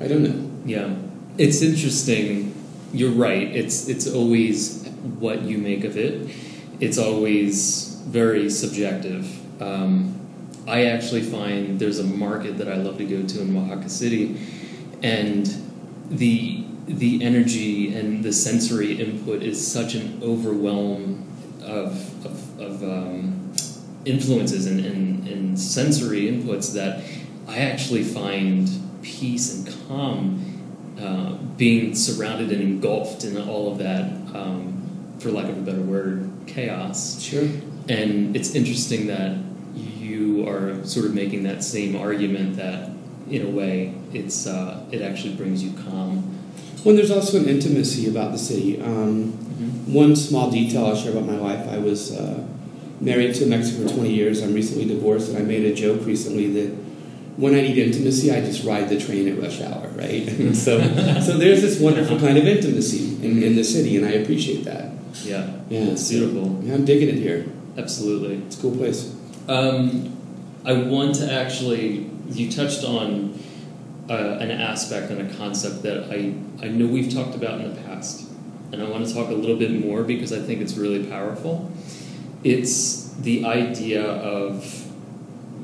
I 0.00 0.08
don't 0.08 0.22
know. 0.22 0.50
Yeah, 0.64 0.94
it's 1.36 1.60
interesting. 1.60 2.54
You're 2.94 3.10
right. 3.12 3.48
It's 3.54 3.88
it's 3.88 4.06
always 4.10 4.86
what 5.18 5.42
you 5.42 5.58
make 5.58 5.84
of 5.84 5.98
it. 5.98 6.30
It's 6.80 6.96
always 6.96 8.00
very 8.06 8.48
subjective. 8.48 9.26
Um, 9.60 10.16
I 10.66 10.86
actually 10.86 11.22
find 11.22 11.78
there's 11.78 11.98
a 11.98 12.04
market 12.04 12.56
that 12.58 12.68
I 12.68 12.76
love 12.76 12.96
to 12.98 13.04
go 13.04 13.26
to 13.26 13.40
in 13.42 13.54
Oaxaca 13.54 13.88
City, 13.90 14.40
and 15.02 15.46
the 16.08 16.59
the 16.86 17.22
energy 17.22 17.94
and 17.94 18.24
the 18.24 18.32
sensory 18.32 19.00
input 19.00 19.42
is 19.42 19.64
such 19.64 19.94
an 19.94 20.20
overwhelm 20.22 21.26
of 21.62 22.24
of, 22.26 22.60
of 22.60 22.82
um, 22.82 23.52
influences 24.04 24.66
and, 24.66 24.84
and, 24.84 25.28
and 25.28 25.58
sensory 25.58 26.22
inputs 26.22 26.74
that 26.74 27.04
I 27.48 27.58
actually 27.58 28.02
find 28.04 28.68
peace 29.02 29.54
and 29.54 29.88
calm 29.88 30.96
uh, 31.00 31.32
being 31.56 31.94
surrounded 31.94 32.52
and 32.52 32.62
engulfed 32.62 33.24
in 33.24 33.36
all 33.36 33.72
of 33.72 33.78
that, 33.78 34.04
um, 34.34 35.16
for 35.18 35.30
lack 35.30 35.48
of 35.48 35.58
a 35.58 35.60
better 35.62 35.80
word, 35.80 36.30
chaos. 36.46 37.20
Sure. 37.20 37.48
And 37.88 38.36
it's 38.36 38.54
interesting 38.54 39.06
that 39.06 39.38
you 39.74 40.46
are 40.48 40.84
sort 40.84 41.06
of 41.06 41.14
making 41.14 41.42
that 41.44 41.64
same 41.64 41.96
argument 41.96 42.56
that, 42.56 42.90
in 43.30 43.46
a 43.46 43.50
way, 43.50 43.94
it's 44.12 44.46
uh, 44.46 44.84
it 44.90 45.02
actually 45.02 45.34
brings 45.34 45.62
you 45.62 45.72
calm. 45.84 46.38
Well, 46.84 46.96
there's 46.96 47.10
also 47.10 47.38
an 47.38 47.48
intimacy 47.48 48.08
about 48.08 48.32
the 48.32 48.38
city. 48.38 48.80
Um, 48.80 49.32
one 49.92 50.16
small 50.16 50.50
detail 50.50 50.86
I'll 50.86 50.96
share 50.96 51.12
about 51.12 51.26
my 51.26 51.36
life: 51.36 51.68
I 51.68 51.78
was 51.78 52.16
uh, 52.16 52.46
married 53.00 53.34
to 53.36 53.44
a 53.44 53.46
Mexican 53.46 53.88
for 53.88 53.94
20 53.94 54.12
years. 54.12 54.42
I'm 54.42 54.54
recently 54.54 54.86
divorced, 54.86 55.28
and 55.30 55.38
I 55.38 55.42
made 55.42 55.64
a 55.64 55.74
joke 55.74 56.06
recently 56.06 56.48
that 56.52 56.74
when 57.36 57.54
I 57.54 57.62
need 57.62 57.78
intimacy, 57.78 58.30
I 58.32 58.40
just 58.40 58.64
ride 58.64 58.88
the 58.88 59.00
train 59.00 59.28
at 59.28 59.40
rush 59.40 59.60
hour, 59.60 59.88
right? 59.94 60.26
so, 60.54 60.80
so 61.20 61.38
there's 61.38 61.62
this 61.62 61.80
wonderful 61.80 62.18
kind 62.18 62.36
of 62.36 62.46
intimacy 62.46 63.24
in, 63.24 63.42
in 63.42 63.56
the 63.56 63.64
city, 63.64 63.96
and 63.96 64.06
I 64.06 64.10
appreciate 64.12 64.64
that. 64.64 64.92
Yeah, 65.24 65.50
Yeah, 65.68 65.80
it's 65.86 66.08
beautiful. 66.08 66.60
Yeah, 66.62 66.74
I'm 66.74 66.84
digging 66.84 67.08
it 67.08 67.16
here. 67.16 67.46
Absolutely. 67.76 68.36
It's 68.46 68.58
a 68.58 68.62
cool 68.62 68.76
place. 68.76 69.14
Um, 69.48 70.16
I 70.64 70.74
want 70.74 71.16
to 71.16 71.32
actually. 71.32 72.08
You 72.30 72.48
touched 72.48 72.84
on 72.84 73.29
uh, 74.10 74.38
an 74.40 74.50
aspect 74.50 75.10
and 75.10 75.30
a 75.30 75.34
concept 75.36 75.82
that 75.84 76.10
I, 76.10 76.34
I 76.60 76.68
know 76.68 76.86
we've 76.86 77.12
talked 77.12 77.36
about 77.36 77.60
in 77.60 77.74
the 77.74 77.80
past, 77.82 78.28
and 78.72 78.82
I 78.82 78.88
want 78.88 79.06
to 79.06 79.14
talk 79.14 79.28
a 79.28 79.34
little 79.34 79.56
bit 79.56 79.70
more 79.70 80.02
because 80.02 80.32
I 80.32 80.40
think 80.40 80.60
it's 80.60 80.74
really 80.74 81.06
powerful. 81.06 81.70
It's 82.42 83.12
the 83.14 83.44
idea 83.44 84.04
of 84.04 84.86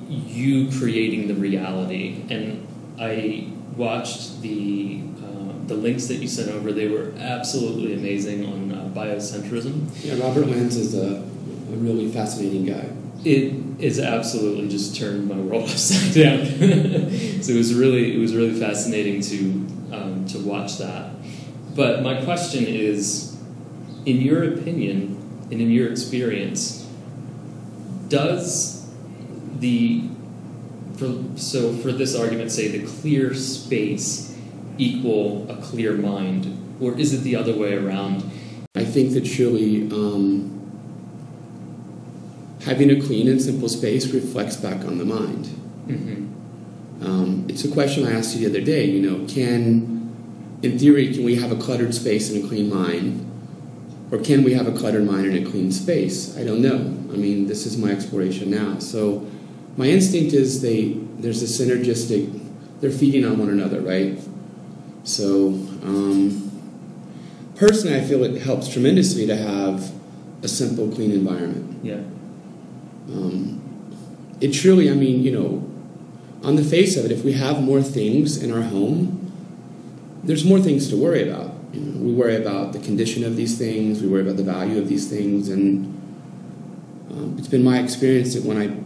you 0.08 0.70
creating 0.78 1.28
the 1.28 1.34
reality. 1.34 2.22
And 2.30 2.66
I 3.00 3.48
watched 3.76 4.40
the 4.42 5.02
uh, 5.22 5.66
the 5.66 5.74
links 5.74 6.06
that 6.06 6.16
you 6.16 6.28
sent 6.28 6.50
over. 6.50 6.72
They 6.72 6.88
were 6.88 7.12
absolutely 7.18 7.94
amazing 7.94 8.46
on 8.46 8.72
uh, 8.72 8.88
biocentrism. 8.94 9.88
Yeah, 10.04 10.24
Robert 10.24 10.46
Lanza 10.46 10.80
is 10.80 10.94
a, 10.94 11.16
a 11.16 11.76
really 11.76 12.10
fascinating 12.10 12.64
guy. 12.64 12.88
It 13.26 13.54
is 13.80 13.98
absolutely 13.98 14.68
just 14.68 14.94
turned 14.94 15.26
my 15.26 15.34
world 15.36 15.64
upside 15.70 16.14
down. 16.14 16.46
so 17.42 17.52
it 17.52 17.56
was 17.56 17.74
really 17.74 18.14
it 18.14 18.18
was 18.18 18.36
really 18.36 18.58
fascinating 18.58 19.20
to 19.22 19.36
um, 19.92 20.26
to 20.28 20.38
watch 20.38 20.78
that. 20.78 21.10
But 21.74 22.02
my 22.02 22.22
question 22.22 22.64
is, 22.64 23.36
in 24.04 24.20
your 24.20 24.44
opinion 24.44 25.16
and 25.50 25.60
in 25.60 25.70
your 25.70 25.90
experience, 25.90 26.88
does 28.08 28.88
the 29.58 30.04
for, 30.96 31.22
so 31.34 31.72
for 31.72 31.90
this 31.90 32.14
argument 32.14 32.52
say 32.52 32.68
the 32.68 32.86
clear 32.86 33.34
space 33.34 34.38
equal 34.78 35.50
a 35.50 35.56
clear 35.56 35.94
mind 35.94 36.76
or 36.80 36.96
is 36.98 37.12
it 37.12 37.18
the 37.18 37.34
other 37.34 37.56
way 37.56 37.74
around 37.74 38.22
I 38.74 38.84
think 38.84 39.14
that 39.14 39.26
surely 39.26 39.90
um, 39.90 40.55
having 42.66 42.90
a 42.90 43.00
clean 43.00 43.28
and 43.28 43.40
simple 43.40 43.68
space 43.68 44.08
reflects 44.12 44.56
back 44.56 44.84
on 44.84 44.98
the 44.98 45.04
mind. 45.04 45.44
mm-hmm. 45.86 46.24
Um, 47.00 47.46
it's 47.48 47.64
a 47.64 47.70
question 47.70 48.06
I 48.06 48.12
asked 48.12 48.34
you 48.34 48.48
the 48.48 48.58
other 48.58 48.64
day. 48.64 48.86
You 48.86 49.00
know, 49.08 49.26
can, 49.28 50.58
in 50.62 50.78
theory, 50.78 51.14
can 51.14 51.24
we 51.24 51.36
have 51.36 51.52
a 51.52 51.56
cluttered 51.56 51.94
space 51.94 52.30
and 52.30 52.42
a 52.42 52.48
clean 52.48 52.68
mind, 52.68 53.22
or 54.10 54.18
can 54.18 54.42
we 54.42 54.54
have 54.54 54.66
a 54.66 54.72
cluttered 54.72 55.04
mind 55.04 55.26
and 55.26 55.46
a 55.46 55.50
clean 55.50 55.70
space? 55.70 56.36
I 56.36 56.42
don't 56.42 56.60
know. 56.60 56.78
I 57.12 57.16
mean, 57.16 57.46
this 57.46 57.66
is 57.66 57.76
my 57.76 57.90
exploration 57.90 58.50
now. 58.50 58.78
So, 58.78 59.26
my 59.76 59.86
instinct 59.86 60.32
is 60.32 60.62
they 60.62 60.94
there's 61.18 61.42
a 61.42 61.64
synergistic. 61.64 62.32
They're 62.80 62.90
feeding 62.90 63.24
on 63.24 63.38
one 63.38 63.50
another, 63.50 63.80
right? 63.80 64.18
So, 65.04 65.48
um, 65.84 66.50
personally, 67.56 67.96
I 67.96 68.04
feel 68.04 68.24
it 68.24 68.40
helps 68.42 68.68
tremendously 68.68 69.26
to 69.26 69.36
have 69.36 69.92
a 70.42 70.48
simple, 70.48 70.90
clean 70.90 71.12
environment. 71.12 71.84
yeah 71.84 72.00
Um, 73.08 73.62
it 74.40 74.52
truly, 74.52 74.90
I 74.90 74.94
mean, 74.94 75.22
you 75.22 75.32
know, 75.32 75.66
on 76.42 76.56
the 76.56 76.64
face 76.64 76.96
of 76.96 77.04
it, 77.04 77.10
if 77.10 77.24
we 77.24 77.32
have 77.32 77.62
more 77.62 77.82
things 77.82 78.42
in 78.42 78.52
our 78.52 78.62
home, 78.62 79.22
there's 80.22 80.44
more 80.44 80.60
things 80.60 80.88
to 80.90 80.96
worry 80.96 81.28
about. 81.28 81.54
You 81.72 81.80
know, 81.80 82.02
we 82.02 82.12
worry 82.12 82.36
about 82.36 82.72
the 82.72 82.78
condition 82.78 83.24
of 83.24 83.36
these 83.36 83.58
things, 83.58 84.02
we 84.02 84.08
worry 84.08 84.22
about 84.22 84.36
the 84.36 84.44
value 84.44 84.78
of 84.80 84.88
these 84.88 85.08
things, 85.08 85.48
and 85.48 85.86
um, 87.10 87.36
it's 87.38 87.48
been 87.48 87.64
my 87.64 87.78
experience 87.78 88.34
that 88.34 88.44
when 88.44 88.58
I, 88.58 88.76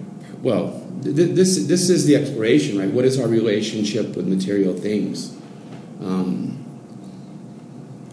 well, 0.43 0.87
th- 1.03 1.35
this 1.35 1.67
this 1.67 1.91
is 1.91 2.07
the 2.07 2.17
exploration, 2.17 2.79
right? 2.79 2.91
What 2.91 3.05
is 3.05 3.19
our 3.19 3.29
relationship 3.29 4.17
with 4.17 4.27
material 4.29 4.75
things? 4.75 5.37
Um, 6.01 6.65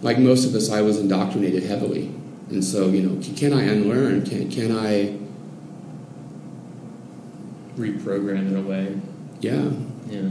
like 0.02 0.20
most 0.20 0.46
of 0.46 0.56
us, 0.56 0.70
I 0.70 0.82
was 0.82 1.00
indoctrinated 1.00 1.64
heavily, 1.64 2.08
and 2.50 2.64
so 2.64 2.88
you 2.90 3.02
know, 3.02 3.22
can 3.36 3.54
I 3.54 3.64
unlearn? 3.64 4.26
Can 4.26 4.50
can 4.50 4.76
I? 4.76 5.18
Reprogram 7.77 8.48
in 8.48 8.55
a 8.55 8.62
way 8.62 9.00
Yeah, 9.39 9.69
yeah 10.10 10.29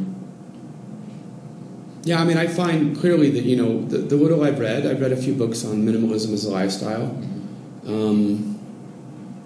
Yeah, 2.05 2.21
I 2.21 2.25
mean, 2.25 2.37
I 2.37 2.47
find 2.47 2.97
clearly 2.97 3.31
that, 3.31 3.45
you 3.45 3.57
know, 3.57 3.85
the, 3.85 3.99
the 3.99 4.17
little 4.17 4.45
I've 4.45 4.59
read, 4.61 4.87
I've 4.87 5.01
read 5.01 5.13
a 5.13 5.17
few 5.17 5.35
books 5.35 5.65
on 5.65 5.85
minimalism 5.85 6.33
as 6.33 6.45
a 6.45 6.51
lifestyle. 6.51 7.07
Um, 7.87 8.59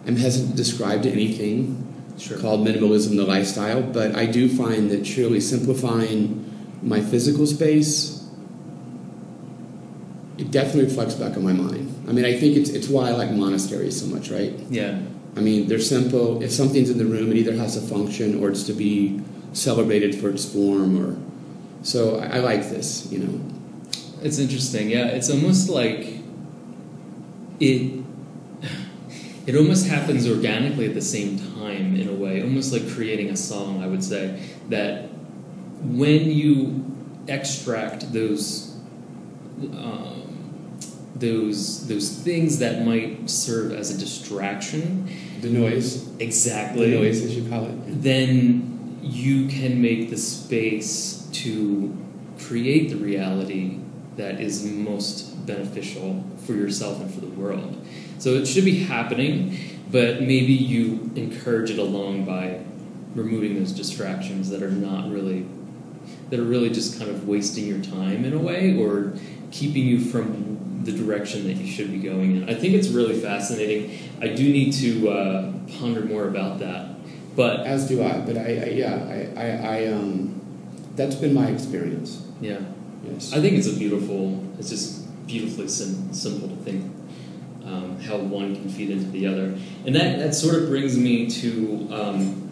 I'm 0.06 0.16
hesitant 0.16 0.52
to 0.52 0.56
describe 0.56 1.02
to 1.04 1.10
anything 1.10 1.86
sure 2.18 2.38
called 2.38 2.66
minimalism 2.66 3.16
the 3.16 3.24
lifestyle, 3.24 3.82
but 3.82 4.14
I 4.14 4.26
do 4.26 4.48
find 4.48 4.90
that 4.90 5.06
surely 5.06 5.40
simplifying 5.40 6.44
my 6.82 7.00
physical 7.00 7.46
space, 7.46 8.28
it 10.38 10.50
definitely 10.50 10.84
reflects 10.84 11.14
back 11.14 11.36
on 11.36 11.44
my 11.44 11.52
mind. 11.52 11.86
I 12.08 12.12
mean, 12.12 12.24
I 12.24 12.36
think 12.38 12.56
it's, 12.56 12.70
it's 12.70 12.88
why 12.88 13.08
I 13.08 13.12
like 13.12 13.30
monasteries 13.30 14.00
so 14.00 14.06
much, 14.06 14.30
right? 14.30 14.52
yeah 14.70 15.00
I 15.36 15.40
mean, 15.40 15.68
they're 15.68 15.78
simple. 15.78 16.42
If 16.42 16.50
something's 16.50 16.90
in 16.90 16.98
the 16.98 17.06
room, 17.06 17.30
it 17.30 17.36
either 17.36 17.54
has 17.54 17.76
a 17.76 17.80
function 17.80 18.42
or 18.42 18.50
it's 18.50 18.64
to 18.64 18.72
be 18.72 19.22
celebrated 19.52 20.14
for 20.14 20.28
its 20.28 20.44
form 20.44 20.98
or 20.98 21.16
so 21.82 22.18
I, 22.18 22.36
I 22.36 22.38
like 22.40 22.68
this, 22.68 23.10
you 23.10 23.20
know. 23.20 23.40
It's 24.22 24.38
interesting. 24.38 24.90
Yeah, 24.90 25.06
it's 25.06 25.30
almost 25.30 25.68
like 25.68 26.06
it. 27.58 28.04
It 29.46 29.56
almost 29.56 29.86
happens 29.86 30.28
organically 30.28 30.86
at 30.86 30.94
the 30.94 31.00
same 31.00 31.38
time, 31.38 31.98
in 31.98 32.08
a 32.08 32.12
way, 32.12 32.42
almost 32.42 32.72
like 32.72 32.88
creating 32.90 33.30
a 33.30 33.36
song. 33.36 33.82
I 33.82 33.86
would 33.86 34.04
say 34.04 34.38
that 34.68 35.08
when 35.82 36.30
you 36.30 36.84
extract 37.26 38.12
those 38.12 38.76
um, 39.62 40.19
those 41.14 41.86
those 41.88 42.10
things 42.10 42.58
that 42.58 42.84
might 42.84 43.28
serve 43.28 43.72
as 43.72 43.90
a 43.94 43.98
distraction, 43.98 45.08
The 45.40 45.50
noise, 45.50 46.08
exactly, 46.18 46.90
the 46.90 46.98
noise 46.98 47.22
as 47.24 47.36
you 47.36 47.48
call 47.48 47.66
it. 47.66 48.02
then 48.02 48.98
you 49.02 49.46
can 49.48 49.80
make 49.82 50.10
the 50.10 50.16
space 50.16 51.28
to 51.32 51.96
create 52.38 52.90
the 52.90 52.96
reality 52.96 53.78
that 54.16 54.40
is 54.40 54.64
most 54.64 55.46
beneficial 55.46 56.24
for 56.44 56.52
yourself 56.52 57.00
and 57.00 57.12
for 57.12 57.20
the 57.20 57.28
world. 57.28 57.84
So 58.18 58.34
it 58.34 58.46
should 58.46 58.64
be 58.64 58.80
happening, 58.80 59.56
but 59.90 60.20
maybe 60.20 60.52
you 60.52 61.10
encourage 61.16 61.70
it 61.70 61.78
along 61.78 62.24
by 62.24 62.60
removing 63.14 63.58
those 63.58 63.72
distractions 63.72 64.50
that 64.50 64.62
are 64.62 64.70
not 64.70 65.10
really 65.10 65.46
that 66.30 66.38
are 66.38 66.44
really 66.44 66.70
just 66.70 66.98
kind 66.98 67.10
of 67.10 67.26
wasting 67.26 67.66
your 67.66 67.80
time 67.80 68.24
in 68.24 68.32
a 68.32 68.38
way 68.38 68.76
or 68.78 69.12
keeping 69.50 69.84
you 69.84 69.98
from 70.00 70.49
the 70.84 70.92
direction 70.92 71.44
that 71.46 71.54
you 71.54 71.66
should 71.66 71.90
be 71.90 71.98
going 71.98 72.36
in. 72.36 72.48
I 72.48 72.54
think 72.54 72.74
it's 72.74 72.88
really 72.88 73.18
fascinating. 73.20 73.98
I 74.20 74.28
do 74.28 74.44
need 74.50 74.72
to 74.74 75.08
uh, 75.10 75.52
ponder 75.78 76.02
more 76.04 76.26
about 76.28 76.58
that. 76.60 76.88
But 77.36 77.66
As 77.66 77.88
do 77.88 78.02
I, 78.02 78.18
but 78.20 78.36
I, 78.36 78.40
I 78.40 78.64
yeah, 78.70 78.94
I, 79.36 79.40
I, 79.40 79.76
I 79.78 79.86
um, 79.92 80.40
that's 80.96 81.14
been 81.14 81.32
my 81.34 81.46
experience. 81.48 82.26
yeah, 82.40 82.58
Yes. 83.04 83.32
I 83.32 83.40
think 83.40 83.56
it's 83.56 83.66
a 83.68 83.76
beautiful. 83.78 84.44
It's 84.58 84.68
just 84.68 85.06
beautifully 85.26 85.68
sim- 85.68 86.12
simple 86.12 86.48
to 86.48 86.56
think 86.56 86.92
um, 87.64 87.98
how 88.00 88.16
one 88.18 88.54
can 88.54 88.68
feed 88.68 88.90
into 88.90 89.06
the 89.06 89.26
other, 89.26 89.56
and 89.86 89.94
that 89.94 90.18
that 90.18 90.34
sort 90.34 90.56
of 90.56 90.68
brings 90.68 90.98
me 90.98 91.28
to 91.30 91.88
um, 91.92 92.50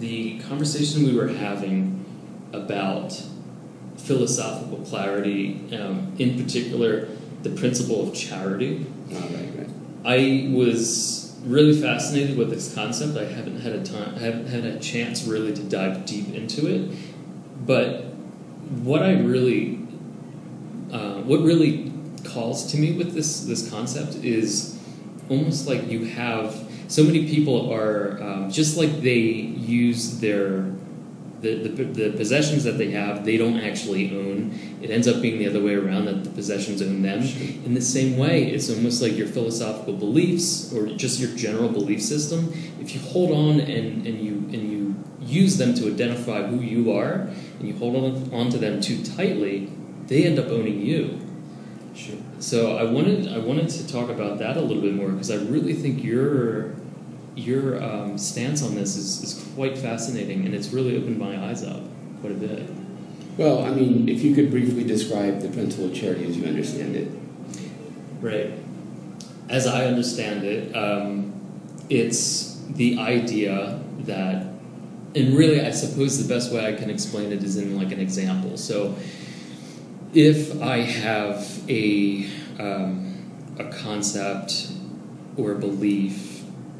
the 0.00 0.38
conversation 0.40 1.04
we 1.04 1.16
were 1.16 1.28
having 1.28 2.04
about 2.52 3.22
philosophical 3.96 4.78
clarity, 4.84 5.60
um, 5.76 6.12
in 6.18 6.42
particular 6.42 7.08
the 7.42 7.50
principle 7.50 8.08
of 8.08 8.14
charity. 8.14 8.86
All 9.12 9.20
right, 9.20 9.50
right. 9.56 9.68
I 10.04 10.50
was 10.52 11.36
really 11.44 11.80
fascinated 11.80 12.36
with 12.36 12.50
this 12.50 12.74
concept. 12.74 13.16
I 13.16 13.24
haven't 13.24 13.60
had 13.60 13.72
a 13.72 13.84
time, 13.84 14.14
I 14.16 14.18
haven't 14.18 14.48
had 14.48 14.64
a 14.64 14.78
chance 14.78 15.24
really 15.24 15.54
to 15.54 15.62
dive 15.62 16.04
deep 16.06 16.34
into 16.34 16.66
it. 16.66 16.90
But 17.66 18.04
what 18.82 19.02
I 19.02 19.12
really, 19.12 19.80
uh, 20.92 21.22
what 21.22 21.40
really 21.40 21.92
calls 22.24 22.70
to 22.72 22.78
me 22.78 22.92
with 22.92 23.14
this 23.14 23.44
this 23.44 23.70
concept 23.70 24.16
is 24.16 24.78
almost 25.28 25.66
like 25.66 25.88
you 25.88 26.04
have 26.06 26.68
so 26.88 27.02
many 27.04 27.28
people 27.28 27.72
are 27.72 28.20
um, 28.22 28.50
just 28.50 28.76
like 28.76 29.02
they 29.02 29.18
use 29.18 30.20
their 30.20 30.70
the, 31.40 31.68
the, 31.68 31.84
the 31.84 32.10
possessions 32.16 32.64
that 32.64 32.78
they 32.78 32.90
have 32.90 33.24
they 33.24 33.36
don't 33.36 33.58
actually 33.58 34.16
own. 34.16 34.58
It 34.82 34.90
ends 34.90 35.06
up 35.06 35.22
being 35.22 35.38
the 35.38 35.48
other 35.48 35.62
way 35.62 35.74
around 35.74 36.06
that 36.06 36.24
the 36.24 36.30
possessions 36.30 36.82
own 36.82 37.02
them. 37.02 37.20
In 37.64 37.74
the 37.74 37.80
same 37.80 38.16
way 38.16 38.50
it's 38.50 38.70
almost 38.70 39.02
like 39.02 39.16
your 39.16 39.28
philosophical 39.28 39.94
beliefs 39.94 40.72
or 40.72 40.86
just 40.86 41.20
your 41.20 41.30
general 41.36 41.68
belief 41.68 42.02
system 42.02 42.52
if 42.80 42.94
you 42.94 43.00
hold 43.00 43.30
on 43.30 43.60
and, 43.60 44.06
and 44.06 44.20
you 44.20 44.34
and 44.52 44.70
you 44.70 45.04
use 45.20 45.58
them 45.58 45.74
to 45.74 45.88
identify 45.88 46.42
who 46.46 46.60
you 46.60 46.92
are 46.92 47.28
and 47.58 47.68
you 47.68 47.76
hold 47.76 47.96
on, 47.96 48.32
on 48.32 48.50
to 48.50 48.58
them 48.58 48.80
too 48.80 49.04
tightly 49.04 49.70
they 50.06 50.24
end 50.24 50.38
up 50.38 50.48
owning 50.48 50.80
you. 50.80 51.20
Sure. 51.94 52.16
so 52.38 52.76
I 52.76 52.84
wanted 52.84 53.28
I 53.28 53.38
wanted 53.38 53.68
to 53.70 53.86
talk 53.88 54.08
about 54.08 54.38
that 54.38 54.56
a 54.56 54.60
little 54.60 54.82
bit 54.82 54.94
more 54.94 55.08
because 55.08 55.30
I 55.30 55.36
really 55.36 55.74
think 55.74 56.02
your 56.02 56.76
your 57.38 57.82
um, 57.82 58.18
stance 58.18 58.62
on 58.62 58.74
this 58.74 58.96
is, 58.96 59.22
is 59.22 59.52
quite 59.54 59.78
fascinating 59.78 60.44
and 60.44 60.54
it's 60.54 60.72
really 60.72 60.96
opened 60.96 61.18
my 61.18 61.38
eyes 61.46 61.62
up 61.62 61.82
quite 62.20 62.32
a 62.32 62.36
bit. 62.36 62.68
Well, 63.36 63.64
I 63.64 63.70
mean, 63.70 64.08
if 64.08 64.22
you 64.22 64.34
could 64.34 64.50
briefly 64.50 64.82
describe 64.82 65.40
the 65.40 65.48
principle 65.48 65.86
of 65.86 65.94
charity 65.94 66.26
as 66.26 66.36
you 66.36 66.46
understand 66.46 66.96
it. 66.96 67.08
Right. 68.20 68.52
As 69.48 69.66
I 69.66 69.86
understand 69.86 70.42
it, 70.42 70.74
um, 70.74 71.32
it's 71.88 72.60
the 72.68 72.98
idea 72.98 73.80
that, 74.00 74.46
and 75.14 75.38
really, 75.38 75.60
I 75.60 75.70
suppose 75.70 76.20
the 76.20 76.32
best 76.32 76.52
way 76.52 76.66
I 76.66 76.72
can 76.72 76.90
explain 76.90 77.32
it 77.32 77.44
is 77.44 77.56
in 77.56 77.76
like 77.76 77.92
an 77.92 78.00
example. 78.00 78.56
So, 78.56 78.96
if 80.12 80.60
I 80.60 80.78
have 80.78 81.62
a 81.70 82.28
um, 82.58 83.08
a 83.58 83.70
concept 83.70 84.70
or 85.36 85.52
a 85.52 85.58
belief 85.58 86.27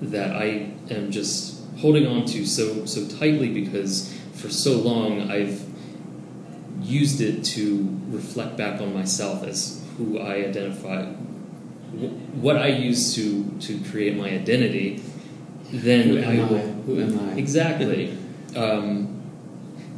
that 0.00 0.34
I 0.36 0.70
am 0.90 1.10
just 1.10 1.60
holding 1.78 2.06
on 2.06 2.24
to 2.26 2.44
so 2.46 2.84
so 2.86 3.06
tightly 3.18 3.48
because 3.52 4.12
for 4.34 4.48
so 4.48 4.72
long 4.78 5.30
I've 5.30 5.62
used 6.82 7.20
it 7.20 7.44
to 7.44 8.00
reflect 8.08 8.56
back 8.56 8.80
on 8.80 8.94
myself 8.94 9.42
as 9.44 9.84
who 9.96 10.18
I 10.18 10.34
identify, 10.46 11.04
what 12.40 12.56
I 12.56 12.68
use 12.68 13.14
to 13.16 13.44
to 13.60 13.80
create 13.90 14.16
my 14.16 14.28
identity. 14.30 15.02
Then 15.70 16.08
Who 16.08 16.18
am 16.18 16.28
I? 16.40 16.44
will 16.44 16.58
Who 16.86 17.00
am 17.02 17.28
I? 17.30 17.32
exactly. 17.34 18.16
um, 18.56 19.14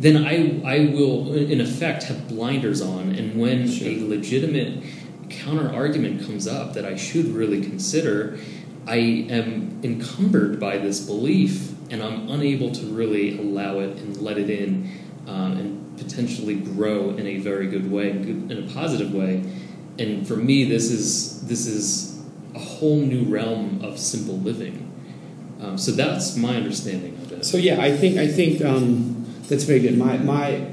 then 0.00 0.16
I 0.24 0.60
I 0.64 0.86
will 0.94 1.34
in 1.34 1.60
effect 1.60 2.04
have 2.04 2.26
blinders 2.28 2.80
on, 2.80 3.10
and 3.14 3.38
when 3.38 3.68
Sure. 3.68 3.88
a 3.88 4.00
legitimate 4.00 4.82
counter 5.28 5.68
argument 5.72 6.24
comes 6.26 6.48
up 6.48 6.72
that 6.74 6.84
I 6.84 6.96
should 6.96 7.26
really 7.26 7.60
consider, 7.60 8.38
I 8.86 8.96
am 8.96 9.80
encumbered 9.82 10.58
by 10.58 10.78
this 10.78 11.00
belief, 11.00 11.72
and 11.90 12.02
I'm 12.02 12.28
unable 12.28 12.72
to 12.72 12.86
really 12.86 13.38
allow 13.38 13.80
it 13.80 13.96
and 13.98 14.16
let 14.20 14.38
it 14.38 14.50
in, 14.50 14.90
um, 15.26 15.52
and 15.52 15.98
potentially 15.98 16.56
grow 16.56 17.10
in 17.10 17.26
a 17.26 17.38
very 17.38 17.66
good 17.68 17.90
way, 17.90 18.10
in 18.10 18.68
a 18.68 18.72
positive 18.72 19.12
way. 19.14 19.44
And 19.98 20.26
for 20.26 20.36
me, 20.36 20.64
this 20.64 20.90
is 20.90 21.46
this 21.46 21.66
is 21.66 22.22
a 22.54 22.58
whole 22.58 22.96
new 22.96 23.24
realm 23.24 23.84
of 23.84 23.98
simple 23.98 24.38
living. 24.38 24.86
Um, 25.60 25.76
so 25.76 25.92
that's 25.92 26.36
my 26.36 26.56
understanding 26.56 27.14
of 27.16 27.32
it. 27.32 27.44
So 27.44 27.58
yeah, 27.58 27.80
I 27.80 27.96
think 27.96 28.16
I 28.16 28.26
think 28.26 28.62
um, 28.64 29.26
that's 29.48 29.64
very 29.64 29.80
good. 29.80 29.98
My 29.98 30.16
my, 30.16 30.68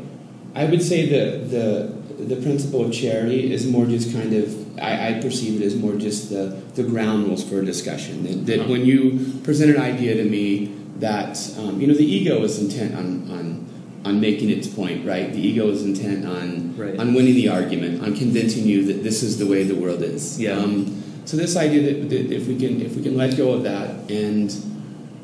I 0.56 0.66
would 0.66 0.82
say 0.82 1.08
the 1.10 1.46
the 1.46 1.98
the 2.24 2.42
principle 2.42 2.86
of 2.86 2.94
charity 2.94 3.52
is 3.52 3.68
more 3.68 3.86
just 3.86 4.14
kind 4.14 4.34
of 4.34 4.67
I, 4.82 5.10
I 5.18 5.22
perceive 5.22 5.62
it 5.62 5.66
as 5.66 5.76
more 5.76 5.96
just 5.96 6.30
the 6.30 6.62
the 6.76 6.84
ground 6.84 7.28
rules 7.28 7.44
for 7.48 7.60
a 7.60 7.66
discussion. 7.66 8.24
That, 8.24 8.46
that 8.58 8.70
when 8.70 8.86
you 8.86 9.40
present 9.44 9.76
an 9.76 9.82
idea 9.82 10.16
to 10.16 10.30
me, 10.30 10.76
that 11.00 11.38
um, 11.60 11.80
you 11.82 11.88
know 11.88 11.94
the 11.94 12.06
ego 12.06 12.44
is 12.44 12.60
intent 12.60 12.96
on 12.96 13.30
on 13.32 13.68
on 14.06 14.22
making 14.22 14.50
its 14.50 14.68
point, 14.68 15.06
right? 15.06 15.34
The 15.34 15.40
ego 15.42 15.70
is 15.70 15.84
intent 15.84 16.26
on 16.26 16.76
Right. 16.78 16.98
on 17.00 17.14
winning 17.16 17.34
the 17.34 17.50
argument, 17.50 18.04
on 18.04 18.16
convincing 18.16 18.66
you 18.66 18.86
that 18.86 19.02
this 19.04 19.24
is 19.24 19.40
the 19.40 19.48
way 19.48 19.64
the 19.64 19.76
world 19.76 20.04
is. 20.04 20.40
Yeah. 20.40 20.52
Um, 20.52 21.04
so 21.26 21.36
this 21.36 21.58
idea 21.58 21.82
that, 21.94 22.10
that 22.10 22.32
if 22.32 22.48
we 22.48 22.56
can 22.58 22.82
if 22.82 22.96
we 22.96 23.02
can 23.02 23.18
let 23.18 23.36
go 23.36 23.52
of 23.54 23.64
that 23.64 24.10
and 24.12 24.52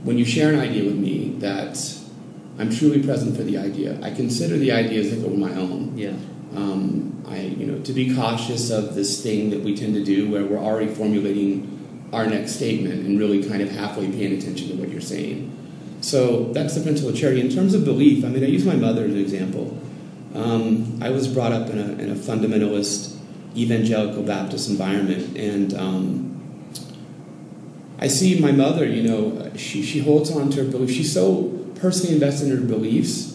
when 0.04 0.18
you 0.18 0.26
share 0.26 0.52
an 0.52 0.60
idea 0.60 0.84
with 0.84 0.96
me 0.98 1.36
that 1.40 1.78
I'm 2.60 2.70
truly 2.70 3.02
present 3.02 3.36
for 3.36 3.44
the 3.44 3.58
idea. 3.58 4.00
I 4.04 4.12
consider 4.12 4.58
the 4.58 4.72
idea 4.72 5.00
as 5.00 5.12
if 5.14 5.24
it 5.24 5.30
were 5.30 5.38
my 5.38 5.54
own. 5.56 5.98
Yeah. 5.98 6.14
Um, 6.56 7.24
I, 7.28 7.40
you 7.42 7.66
know, 7.66 7.82
to 7.84 7.94
be 7.94 8.14
cautious 8.16 8.70
of 8.70 8.96
this 8.96 9.24
thing 9.24 9.50
that 9.50 9.62
we 9.62 9.76
tend 9.76 9.96
to 9.96 10.04
do 10.04 10.30
where 10.30 10.46
we're 10.46 10.60
already 10.60 10.94
formulating 10.94 12.10
our 12.14 12.28
next 12.28 12.54
statement 12.54 13.06
and 13.06 13.18
really 13.18 13.48
kind 13.48 13.62
of 13.62 13.72
halfway 13.72 14.12
paying 14.12 14.38
attention 14.38 14.70
to 14.70 14.76
what 14.76 14.90
you're 14.90 15.02
saying. 15.02 15.50
So 16.02 16.52
that's 16.54 16.76
the 16.76 16.82
principle 16.82 17.12
of 17.12 17.18
charity. 17.18 17.42
In 17.42 17.50
terms 17.50 17.74
of 17.74 17.86
belief, 17.86 18.24
I 18.24 18.28
mean, 18.28 18.44
I 18.44 18.48
use 18.48 18.66
my 18.66 18.76
mother 18.76 19.06
as 19.06 19.14
an 19.14 19.20
example. 19.20 19.80
Um, 20.36 21.00
I 21.02 21.10
was 21.10 21.28
brought 21.28 21.54
up 21.54 21.70
in 21.70 21.80
a, 21.80 21.94
in 21.94 22.12
a 22.12 22.16
fundamentalist 22.16 23.18
evangelical 23.56 24.24
Baptist 24.24 24.70
environment, 24.70 25.38
and 25.38 25.74
um, 25.76 26.34
I 28.00 28.08
see 28.08 28.40
my 28.40 28.52
mother, 28.52 28.86
you 28.86 29.04
know, 29.04 29.52
she, 29.56 29.82
she 29.82 30.00
holds 30.00 30.30
on 30.32 30.50
to 30.52 30.66
her 30.66 30.70
beliefs. 30.70 30.94
She's 30.94 31.14
so 31.14 31.50
personally 31.76 32.16
invested 32.16 32.52
in 32.52 32.58
her 32.58 32.66
beliefs 32.66 33.33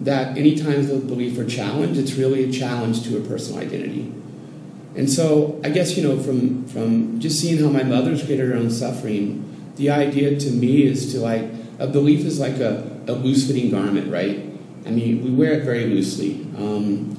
that 0.00 0.36
anytime 0.36 0.86
those 0.86 1.04
belief 1.04 1.38
are 1.38 1.46
challenged, 1.46 1.98
it's 1.98 2.14
really 2.14 2.48
a 2.48 2.52
challenge 2.52 3.04
to 3.04 3.18
a 3.18 3.20
personal 3.20 3.60
identity. 3.60 4.12
And 4.96 5.08
so 5.08 5.60
I 5.62 5.68
guess, 5.68 5.96
you 5.96 6.02
know, 6.02 6.18
from, 6.18 6.66
from 6.66 7.20
just 7.20 7.40
seeing 7.40 7.62
how 7.62 7.70
my 7.70 7.82
mother's 7.82 8.24
created 8.24 8.48
her 8.50 8.56
own 8.56 8.70
suffering, 8.70 9.46
the 9.76 9.90
idea 9.90 10.38
to 10.38 10.50
me 10.50 10.84
is 10.84 11.12
to 11.12 11.20
like, 11.20 11.44
a 11.78 11.86
belief 11.86 12.26
is 12.26 12.40
like 12.40 12.56
a, 12.56 13.00
a 13.06 13.12
loose 13.12 13.46
fitting 13.46 13.70
garment, 13.70 14.10
right? 14.10 14.44
I 14.86 14.90
mean, 14.90 15.22
we 15.22 15.30
wear 15.30 15.52
it 15.52 15.64
very 15.64 15.86
loosely. 15.86 16.46
Um, 16.56 17.16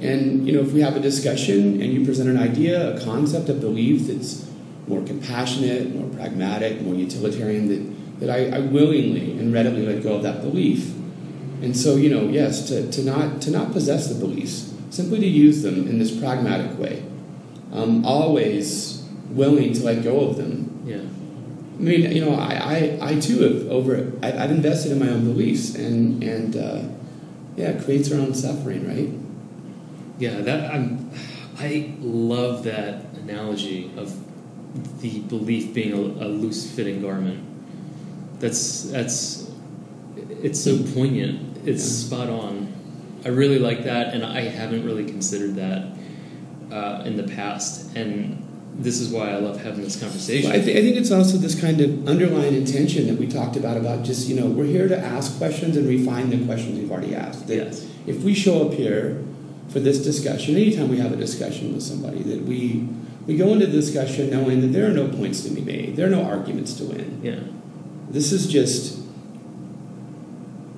and, 0.00 0.46
you 0.46 0.52
know, 0.52 0.60
if 0.60 0.72
we 0.72 0.80
have 0.80 0.96
a 0.96 1.00
discussion 1.00 1.80
and 1.80 1.92
you 1.92 2.04
present 2.04 2.28
an 2.28 2.36
idea, 2.36 2.96
a 2.96 3.04
concept, 3.04 3.48
a 3.48 3.54
belief 3.54 4.08
that's 4.08 4.48
more 4.86 5.02
compassionate, 5.02 5.94
more 5.94 6.08
pragmatic, 6.10 6.82
more 6.82 6.94
utilitarian, 6.94 7.68
that, 7.68 8.20
that 8.20 8.30
I, 8.30 8.56
I 8.56 8.60
willingly 8.60 9.38
and 9.38 9.52
readily 9.52 9.86
let 9.86 10.02
go 10.02 10.16
of 10.16 10.22
that 10.22 10.42
belief. 10.42 10.92
And 11.62 11.76
so, 11.76 11.96
you 11.96 12.10
know, 12.10 12.28
yes, 12.28 12.68
to, 12.68 12.90
to, 12.90 13.02
not, 13.02 13.40
to 13.42 13.50
not 13.50 13.72
possess 13.72 14.08
the 14.08 14.14
beliefs, 14.14 14.74
simply 14.90 15.20
to 15.20 15.26
use 15.26 15.62
them 15.62 15.88
in 15.88 15.98
this 15.98 16.16
pragmatic 16.18 16.78
way. 16.78 17.02
Um, 17.72 18.04
always 18.04 19.06
willing 19.30 19.72
to 19.72 19.82
let 19.82 20.02
go 20.04 20.20
of 20.28 20.36
them. 20.36 20.82
Yeah. 20.84 20.98
I 20.98 21.82
mean, 21.82 22.12
you 22.12 22.24
know, 22.24 22.34
I, 22.34 22.54
I, 22.54 22.98
I 23.10 23.20
too 23.20 23.40
have 23.40 23.68
over, 23.70 24.12
I, 24.22 24.32
I've 24.32 24.50
invested 24.50 24.92
in 24.92 24.98
my 24.98 25.08
own 25.08 25.24
beliefs 25.24 25.74
and, 25.74 26.22
and 26.22 26.56
uh, 26.56 26.82
yeah, 27.56 27.70
it 27.70 27.84
creates 27.84 28.12
our 28.12 28.18
own 28.18 28.34
suffering, 28.34 28.86
right? 28.86 29.10
Yeah, 30.18 30.40
that 30.42 30.72
I'm. 30.72 31.10
I 31.58 31.94
love 32.00 32.64
that 32.64 33.04
analogy 33.14 33.90
of 33.96 34.14
the 35.00 35.20
belief 35.20 35.74
being 35.74 35.92
a, 35.92 36.24
a 36.24 36.28
loose-fitting 36.28 37.02
garment. 37.02 37.44
That's 38.40 38.84
that's. 38.84 39.50
It's 40.42 40.60
so 40.60 40.78
poignant. 40.94 41.40
It's 41.66 41.82
Yeah. 41.82 42.06
spot 42.06 42.28
on. 42.28 42.68
I 43.24 43.28
really 43.28 43.58
like 43.58 43.84
that, 43.84 44.14
and 44.14 44.24
I 44.24 44.42
haven't 44.42 44.84
really 44.84 45.04
considered 45.04 45.56
that 45.56 45.88
uh, 46.70 47.02
in 47.04 47.16
the 47.16 47.24
past. 47.24 47.96
And 47.96 48.42
this 48.78 49.00
is 49.00 49.08
why 49.08 49.30
I 49.30 49.38
love 49.38 49.62
having 49.62 49.82
this 49.82 49.98
conversation. 49.98 50.50
Well, 50.50 50.60
I, 50.60 50.62
th- 50.64 50.76
I 50.76 50.80
think 50.82 50.96
it's 50.96 51.10
also 51.10 51.38
this 51.38 51.58
kind 51.58 51.80
of 51.80 52.06
underlying 52.08 52.54
intention 52.54 53.06
that 53.06 53.18
we 53.18 53.26
talked 53.26 53.56
about 53.56 53.76
about 53.76 54.04
just 54.04 54.28
you 54.28 54.38
know 54.38 54.46
we're 54.46 54.66
here 54.66 54.88
to 54.88 54.98
ask 54.98 55.38
questions 55.38 55.76
and 55.76 55.88
refine 55.88 56.30
the 56.30 56.44
questions 56.44 56.78
we've 56.78 56.90
already 56.90 57.14
asked. 57.14 57.46
That 57.48 57.56
yes. 57.56 57.86
if 58.06 58.22
we 58.22 58.34
show 58.34 58.66
up 58.68 58.74
here 58.74 59.24
for 59.68 59.80
this 59.80 60.02
discussion, 60.02 60.54
anytime 60.56 60.88
we 60.88 60.98
have 60.98 61.12
a 61.12 61.16
discussion 61.16 61.72
with 61.72 61.82
somebody, 61.82 62.22
that 62.24 62.42
we 62.42 62.86
we 63.26 63.36
go 63.36 63.52
into 63.52 63.66
the 63.66 63.72
discussion 63.72 64.30
knowing 64.30 64.60
that 64.60 64.68
there 64.68 64.86
are 64.88 64.94
no 64.94 65.08
points 65.08 65.40
to 65.42 65.50
be 65.50 65.60
made, 65.62 65.96
there 65.96 66.06
are 66.06 66.10
no 66.10 66.22
arguments 66.22 66.74
to 66.74 66.84
win. 66.84 67.20
Yeah. 67.22 67.40
This 68.10 68.30
is 68.32 68.46
just 68.46 68.98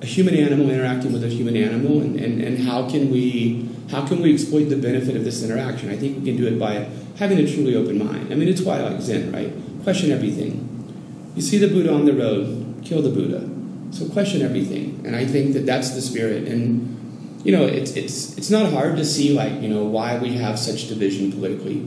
a 0.01 0.05
human 0.05 0.35
animal 0.35 0.69
interacting 0.69 1.11
with 1.11 1.23
a 1.23 1.27
human 1.27 1.57
animal, 1.57 2.01
and, 2.01 2.15
and, 2.19 2.41
and 2.41 2.59
how 2.59 2.89
can 2.89 3.09
we 3.09 3.69
how 3.91 4.05
can 4.05 4.21
we 4.21 4.33
exploit 4.33 4.65
the 4.65 4.77
benefit 4.77 5.15
of 5.15 5.23
this 5.23 5.43
interaction? 5.43 5.89
I 5.89 5.97
think 5.97 6.19
we 6.19 6.25
can 6.25 6.37
do 6.37 6.47
it 6.47 6.59
by 6.59 6.87
having 7.17 7.39
a 7.39 7.51
truly 7.51 7.75
open 7.75 7.97
mind. 7.97 8.31
I 8.31 8.35
mean, 8.35 8.47
it's 8.47 8.61
why 8.61 8.77
I 8.77 8.89
like 8.89 9.01
Zen, 9.01 9.31
right? 9.31 9.51
Question 9.83 10.11
everything. 10.11 11.33
You 11.35 11.41
see 11.41 11.57
the 11.57 11.67
Buddha 11.67 11.93
on 11.93 12.05
the 12.05 12.13
road, 12.13 12.81
kill 12.83 13.01
the 13.01 13.09
Buddha. 13.09 13.49
So 13.91 14.07
question 14.07 14.41
everything, 14.41 15.01
and 15.05 15.15
I 15.15 15.25
think 15.25 15.53
that 15.53 15.65
that's 15.65 15.91
the 15.91 16.01
spirit. 16.01 16.47
And 16.47 17.41
you 17.43 17.51
know, 17.51 17.65
it's 17.65 17.91
it's 17.95 18.37
it's 18.37 18.49
not 18.49 18.71
hard 18.71 18.97
to 18.97 19.05
see 19.05 19.33
like 19.33 19.61
you 19.61 19.69
know 19.69 19.83
why 19.83 20.17
we 20.17 20.33
have 20.33 20.59
such 20.59 20.87
division 20.87 21.31
politically 21.31 21.79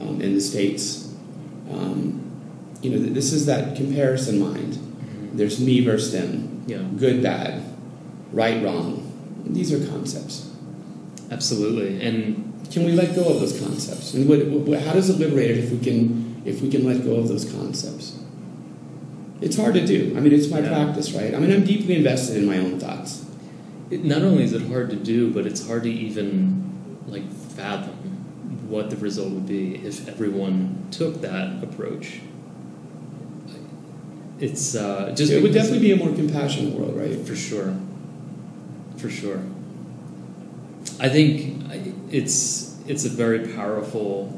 um, 0.00 0.20
in 0.20 0.34
the 0.34 0.40
states. 0.40 1.14
Um, 1.70 2.20
you 2.82 2.90
know, 2.90 2.98
this 2.98 3.32
is 3.32 3.46
that 3.46 3.76
comparison 3.76 4.40
mind. 4.40 4.78
There's 5.32 5.60
me 5.60 5.82
versus 5.84 6.12
them, 6.12 6.51
Yeah. 6.66 6.82
good, 6.96 7.22
bad, 7.22 7.62
right, 8.32 8.62
wrong. 8.64 9.08
These 9.46 9.72
are 9.72 9.84
concepts. 9.90 10.50
Absolutely. 11.30 12.00
And 12.06 12.48
Can 12.70 12.84
we 12.84 12.92
let 12.92 13.14
go 13.14 13.28
of 13.28 13.40
those 13.40 13.58
concepts? 13.60 14.14
And 14.14 14.26
what, 14.28 14.46
what, 14.46 14.80
how 14.82 14.94
does 14.94 15.10
it 15.10 15.18
liberate 15.18 15.50
it 15.50 15.58
if 15.58 15.70
we 15.70 15.78
can 15.78 16.42
if 16.46 16.62
we 16.62 16.70
can 16.70 16.84
let 16.86 17.04
go 17.04 17.16
of 17.16 17.28
those 17.28 17.44
concepts? 17.50 18.18
It's 19.42 19.56
hard 19.56 19.74
to 19.74 19.84
do. 19.86 20.14
I 20.16 20.20
mean, 20.20 20.32
it's 20.32 20.48
my 20.50 20.60
Yeah. 20.60 20.68
practice, 20.68 21.12
right? 21.12 21.34
I 21.34 21.38
mean, 21.38 21.52
I'm 21.52 21.64
deeply 21.64 21.96
invested 21.96 22.36
in 22.38 22.46
my 22.46 22.58
own 22.58 22.78
thoughts. 22.78 23.24
it, 23.90 24.04
not 24.04 24.22
only 24.22 24.42
is 24.44 24.54
it 24.54 24.62
hard 24.68 24.88
to 24.90 24.96
do, 24.96 25.30
but 25.34 25.46
it's 25.46 25.66
hard 25.66 25.82
to 25.82 25.90
even 25.90 26.64
like 27.08 27.30
fathom 27.30 27.94
what 28.68 28.88
the 28.88 28.96
result 28.96 29.30
would 29.32 29.46
be 29.46 29.74
if 29.84 30.08
everyone 30.08 30.86
took 30.90 31.20
that 31.20 31.62
approach. 31.62 32.20
It's 34.42 34.74
uh, 34.74 35.14
just 35.16 35.30
it 35.32 35.40
would 35.42 35.52
definitely 35.54 35.78
be 35.78 35.92
a 35.92 35.96
more 35.96 36.12
compassionate 36.14 36.74
world, 36.74 36.96
right? 36.96 37.16
for 37.26 37.36
sure, 37.36 37.76
for 38.96 39.08
sure. 39.08 39.40
I 40.98 41.08
think 41.08 41.62
it's 42.10 42.76
it's 42.88 43.04
a 43.04 43.08
very 43.08 43.40
powerful. 43.54 44.36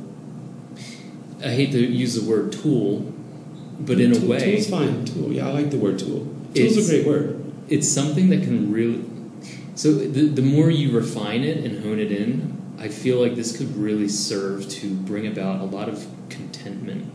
I 1.43 1.49
hate 1.49 1.73
to 1.73 1.79
use 1.81 2.14
the 2.21 2.29
word 2.31 2.53
tool, 2.53 3.12
but 3.81 3.99
in 3.99 4.12
a 4.12 4.14
Tool- 4.14 4.29
way, 4.29 4.53
tool's 4.57 4.69
fine. 4.69 5.05
Tool, 5.07 5.33
yeah, 5.33 5.49
I 5.49 5.53
like 5.53 5.71
the 5.71 5.79
word 5.79 5.99
tool. 5.99 6.29
Tool's 6.55 6.77
a 6.77 6.90
great 6.90 7.07
word. 7.07 7.40
it's 7.69 7.88
something 7.88 8.29
that 8.29 8.43
can 8.43 8.71
really 8.71 9.03
so 9.75 9.93
the, 9.95 10.29
the 10.29 10.43
more 10.43 10.71
you 10.71 10.93
refine 10.97 11.43
it 11.43 11.64
and 11.64 11.83
hone 11.83 11.99
it 11.99 12.12
in 12.12 12.31
i 12.79 12.87
feel 12.88 13.19
like 13.21 13.35
this 13.35 13.57
could 13.57 13.75
really 13.77 14.07
serve 14.09 14.69
to 14.69 14.95
bring 14.95 15.27
about 15.27 15.61
a 15.61 15.64
lot 15.64 15.88
of 15.88 16.07
contentment 16.29 17.11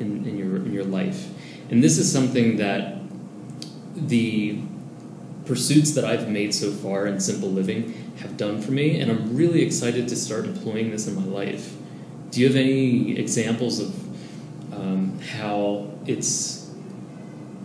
in, 0.00 0.26
in 0.26 0.36
your 0.36 0.56
in 0.56 0.72
your 0.72 0.84
life 0.84 1.28
and 1.70 1.82
this 1.82 1.98
is 1.98 2.10
something 2.10 2.56
that 2.56 2.98
the 3.94 4.60
pursuits 5.46 5.92
that 5.92 6.04
i've 6.04 6.28
made 6.28 6.54
so 6.54 6.70
far 6.70 7.06
in 7.06 7.20
simple 7.20 7.50
living 7.50 8.12
have 8.20 8.36
done 8.36 8.60
for 8.60 8.72
me 8.72 9.00
and 9.00 9.10
i'm 9.10 9.36
really 9.36 9.62
excited 9.62 10.08
to 10.08 10.16
start 10.16 10.44
employing 10.44 10.90
this 10.90 11.06
in 11.06 11.14
my 11.14 11.24
life 11.24 11.74
do 12.30 12.40
you 12.40 12.46
have 12.46 12.56
any 12.56 13.16
examples 13.18 13.78
of 13.78 13.94
um, 14.74 15.18
how 15.20 15.90
it's 16.06 16.70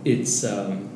it's 0.04 0.44
um, 0.44 0.88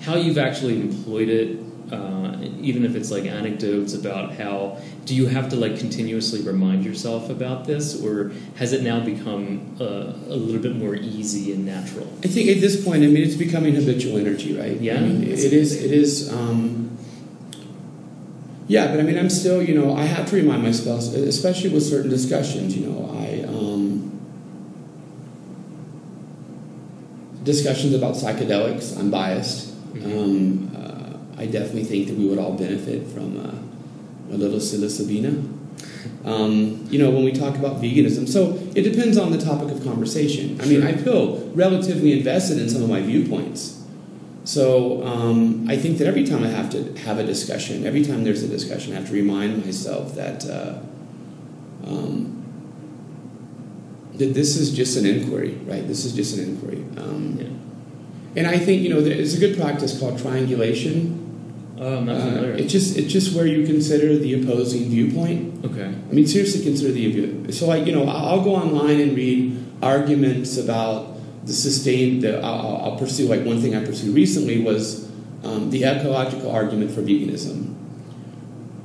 how 0.00 0.16
you've 0.16 0.38
actually 0.38 0.80
employed 0.80 1.28
it. 1.28 1.58
Uh, 1.92 2.36
even 2.60 2.84
if 2.84 2.94
it's 2.94 3.10
like 3.10 3.24
anecdotes 3.24 3.94
about 3.94 4.32
how 4.34 4.78
do 5.08 5.14
you 5.14 5.26
have 5.26 5.48
to 5.48 5.56
like 5.56 5.78
continuously 5.78 6.42
remind 6.42 6.84
yourself 6.84 7.30
about 7.30 7.64
this 7.64 7.98
or 8.04 8.30
has 8.56 8.74
it 8.74 8.82
now 8.82 9.00
become 9.00 9.74
uh, 9.80 9.84
a 10.34 10.36
little 10.36 10.60
bit 10.60 10.76
more 10.76 10.94
easy 10.94 11.50
and 11.54 11.64
natural 11.64 12.06
I 12.22 12.28
think 12.28 12.50
at 12.50 12.60
this 12.60 12.84
point, 12.84 13.02
I 13.02 13.06
mean, 13.06 13.22
it's 13.22 13.34
becoming 13.34 13.74
habitual 13.74 14.18
energy, 14.18 14.54
right? 14.56 14.78
Yeah, 14.78 14.96
I 14.96 15.00
mean, 15.00 15.22
it 15.22 15.52
is. 15.62 15.82
It 15.82 15.92
is. 15.92 16.30
Um, 16.32 16.90
yeah, 18.66 18.88
but 18.88 19.00
I 19.00 19.02
mean, 19.02 19.16
I'm 19.16 19.30
still, 19.30 19.62
you 19.62 19.74
know, 19.74 19.94
I 19.96 20.02
have 20.04 20.28
to 20.28 20.36
remind 20.36 20.62
myself, 20.62 21.14
especially 21.14 21.70
with 21.70 21.84
certain 21.84 22.10
discussions. 22.10 22.76
You 22.76 22.86
know, 22.88 22.98
I 23.16 23.44
um, 23.48 24.20
discussions 27.44 27.94
about 27.94 28.14
psychedelics. 28.14 28.98
I'm 28.98 29.10
biased. 29.10 29.74
Mhm. 29.94 30.18
Um, 30.18 30.76
uh, 30.76 31.40
I 31.42 31.46
definitely 31.46 31.84
think 31.84 32.08
that 32.08 32.16
we 32.18 32.26
would 32.26 32.38
all 32.38 32.52
benefit 32.52 33.06
from 33.06 33.38
uh, 33.38 33.54
a 34.30 34.36
little 34.36 34.58
psilocybina. 34.58 35.54
Um, 36.24 36.86
you 36.90 36.98
know, 36.98 37.10
when 37.10 37.24
we 37.24 37.32
talk 37.32 37.56
about 37.56 37.80
veganism, 37.80 38.28
so 38.28 38.58
it 38.74 38.82
depends 38.82 39.16
on 39.16 39.30
the 39.32 39.38
topic 39.38 39.70
of 39.70 39.82
conversation. 39.84 40.60
I 40.60 40.66
mean, 40.66 40.80
Sure. 40.80 40.88
I 40.88 40.92
feel 40.94 41.36
relatively 41.54 42.12
invested 42.18 42.58
in 42.58 42.68
some 42.68 42.82
of 42.82 42.88
my 42.90 43.00
viewpoints. 43.00 43.82
So 44.44 45.04
um, 45.06 45.66
I 45.68 45.76
think 45.76 45.98
that 45.98 46.06
every 46.06 46.24
time 46.24 46.42
I 46.42 46.48
have 46.48 46.70
to 46.70 46.94
have 47.00 47.18
a 47.18 47.24
discussion, 47.24 47.86
every 47.86 48.02
time 48.02 48.24
there's 48.24 48.42
a 48.42 48.48
discussion, 48.48 48.92
I 48.92 48.96
have 48.96 49.08
to 49.08 49.12
remind 49.14 49.64
myself 49.64 50.14
that 50.14 50.44
uh, 50.46 50.78
um, 51.86 52.34
that 54.14 54.34
this 54.34 54.56
is 54.56 54.74
just 54.74 54.96
an 54.96 55.06
inquiry, 55.06 55.54
right? 55.66 55.86
This 55.86 56.04
is 56.04 56.12
just 56.14 56.36
an 56.36 56.44
inquiry. 56.44 56.84
Um, 56.96 57.36
Yeah. 57.40 57.46
And 58.36 58.46
I 58.46 58.58
think 58.58 58.82
you 58.82 58.90
know 58.90 59.00
there's 59.00 59.34
a 59.34 59.40
good 59.40 59.56
practice 59.56 59.98
called 59.98 60.18
triangulation. 60.18 61.17
Oh 61.80 61.98
i'm 61.98 62.08
Uh, 62.08 62.56
it's 62.56 62.72
just 62.72 62.96
it's 62.96 63.12
just 63.12 63.34
where 63.34 63.46
you 63.46 63.66
consider 63.66 64.16
the 64.18 64.34
opposing 64.42 64.88
viewpoint. 64.90 65.64
okay 65.64 65.94
I 66.10 66.12
mean, 66.12 66.26
seriously, 66.26 66.62
consider 66.62 66.92
the 66.92 67.52
so 67.52 67.66
like 67.66 67.86
you 67.86 67.92
know 67.92 68.04
I'll 68.06 68.26
I'll 68.38 68.44
go 68.44 68.54
online 68.56 69.00
and 69.00 69.16
read 69.16 69.56
arguments 69.82 70.56
about 70.56 71.18
the 71.46 71.52
sustained. 71.52 72.22
The, 72.22 72.40
I'll, 72.40 72.76
I'll 72.84 72.96
pursue 72.98 73.28
like 73.28 73.44
one 73.44 73.60
thing 73.60 73.74
I 73.76 73.84
pursued 73.84 74.14
recently 74.14 74.62
was 74.62 75.08
um, 75.44 75.70
the 75.70 75.84
ecological 75.84 76.50
argument 76.50 76.90
for 76.90 77.02
veganism. 77.02 77.74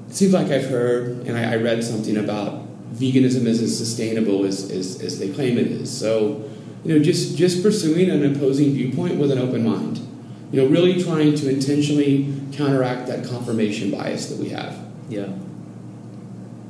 It 0.10 0.16
seems 0.16 0.34
like 0.34 0.48
I've 0.48 0.70
heard 0.70 1.26
and 1.28 1.38
I, 1.38 1.54
I 1.54 1.56
read 1.56 1.84
something 1.84 2.18
about 2.18 2.62
veganism 2.94 3.48
is 3.48 3.62
as 3.62 3.76
sustainable 3.76 4.46
as, 4.46 4.70
as, 4.70 5.02
as 5.02 5.18
they 5.20 5.30
claim 5.30 5.58
it 5.58 5.68
is. 5.68 5.90
So 5.96 6.44
you 6.84 6.94
know 6.94 7.04
just 7.04 7.38
just 7.38 7.64
pursuing 7.64 8.10
an 8.10 8.36
opposing 8.36 8.74
viewpoint 8.74 9.18
with 9.18 9.32
an 9.32 9.40
open 9.40 9.64
mind. 9.64 10.00
You 10.54 10.62
know, 10.62 10.68
really 10.68 11.04
trying 11.04 11.34
to 11.34 11.50
intentionally 11.50 12.32
counteract 12.52 13.08
that 13.08 13.26
confirmation 13.26 13.90
bias 13.90 14.28
that 14.28 14.38
we 14.38 14.50
have. 14.50 14.78
Yeah. 15.10 15.30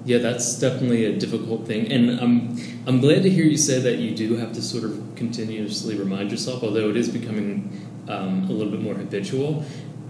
Yeah, 0.06 0.20
that's 0.20 0.58
definitely 0.58 1.04
a 1.04 1.18
difficult 1.18 1.68
thing, 1.68 1.92
and 1.92 2.20
I'm 2.20 2.58
I'm 2.88 3.00
glad 3.00 3.24
to 3.24 3.30
hear 3.30 3.46
you 3.46 3.58
say 3.58 3.80
that 3.80 3.98
you 4.00 4.16
do 4.16 4.36
have 4.36 4.54
to 4.54 4.62
sort 4.62 4.86
of 4.86 5.02
continuously 5.16 5.98
remind 5.98 6.32
yourself, 6.32 6.64
although 6.64 6.90
it 6.90 6.98
is 6.98 7.10
becoming 7.10 7.72
um, 8.10 8.46
a 8.50 8.52
little 8.52 8.72
bit 8.72 8.82
more 8.82 8.96
habitual. 8.96 9.66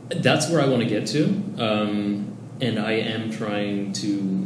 That's 0.10 0.50
where 0.50 0.62
I 0.62 0.68
want 0.68 0.82
to 0.82 0.90
get 0.90 1.08
to, 1.08 1.26
um, 1.58 2.36
and 2.60 2.80
I 2.80 2.94
am 2.94 3.32
trying 3.32 3.94
to 3.94 4.43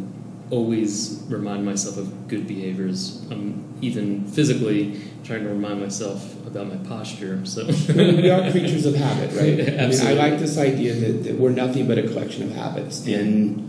always 0.50 1.24
remind 1.28 1.66
myself 1.66 1.98
of 1.98 2.28
good 2.28 2.48
behaviors. 2.48 3.26
I'm 3.30 3.66
even 3.82 4.26
physically 4.26 5.02
trying 5.24 5.44
to 5.44 5.50
remind 5.50 5.82
myself 5.82 6.36
about 6.48 6.68
my 6.68 6.78
posture. 6.88 7.46
So 7.46 7.66
we 7.66 8.30
are 8.30 8.50
creatures 8.52 8.86
of 8.86 8.96
habit, 8.96 9.36
right? 9.36 9.60
I 9.80 9.88
mean, 9.88 10.02
I 10.02 10.14
like 10.14 10.40
this 10.40 10.58
idea 10.58 10.94
that, 10.96 11.24
that 11.26 11.36
we're 11.36 11.52
nothing 11.52 11.88
but 11.88 11.98
a 11.98 12.04
collection 12.04 12.44
of 12.44 12.52
habits. 12.52 13.06
And 13.06 13.64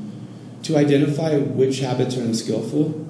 to 0.62 0.76
identify 0.76 1.36
which 1.36 1.80
habits 1.80 2.16
are 2.16 2.22
unskillful 2.22 3.06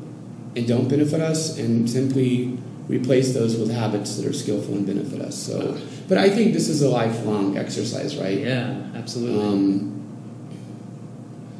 and 0.56 0.66
don't 0.66 0.88
benefit 0.88 1.20
us, 1.20 1.58
and 1.58 1.88
simply 1.88 2.58
replace 2.88 3.34
those 3.34 3.56
with 3.56 3.70
habits 3.70 4.16
that 4.16 4.26
are 4.26 4.32
skillful 4.32 4.74
and 4.74 4.86
benefit 4.86 5.20
us. 5.20 5.36
So, 5.36 5.78
but 6.08 6.18
I 6.18 6.30
think 6.30 6.54
this 6.54 6.68
is 6.68 6.82
a 6.82 6.88
lifelong 6.88 7.56
exercise, 7.58 8.16
right? 8.16 8.38
yeah, 8.38 8.90
absolutely. 8.94 9.46
Um, 9.46 9.97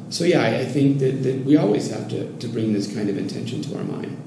so 0.09 0.23
yeah, 0.23 0.41
I, 0.41 0.59
I 0.59 0.65
think 0.65 0.99
that, 0.99 1.23
that 1.23 1.45
we 1.45 1.57
always 1.57 1.89
have 1.91 2.09
to, 2.09 2.31
to 2.37 2.47
bring 2.47 2.73
this 2.73 2.93
kind 2.93 3.09
of 3.09 3.17
intention 3.17 3.61
to 3.63 3.77
our 3.77 3.83
mind. 3.83 4.17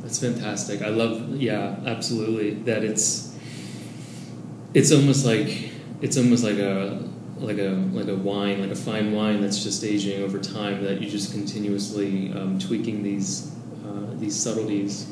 That's 0.00 0.18
fantastic. 0.18 0.82
I 0.82 0.88
love, 0.88 1.36
yeah, 1.36 1.76
absolutely. 1.86 2.54
That 2.64 2.84
it's, 2.84 3.36
it's 4.74 4.92
almost 4.92 5.24
like, 5.24 5.70
it's 6.00 6.16
almost 6.16 6.44
like 6.44 6.58
a, 6.58 7.08
like 7.38 7.58
a, 7.58 7.70
like 7.92 8.08
a 8.08 8.16
wine, 8.16 8.60
like 8.60 8.70
a 8.70 8.76
fine 8.76 9.12
wine 9.12 9.40
that's 9.40 9.62
just 9.62 9.82
aging 9.84 10.22
over 10.22 10.38
time. 10.38 10.82
That 10.84 11.00
you're 11.00 11.10
just 11.10 11.32
continuously 11.32 12.32
um, 12.32 12.58
tweaking 12.58 13.02
these, 13.02 13.54
uh, 13.86 14.14
these 14.14 14.38
subtleties. 14.38 15.10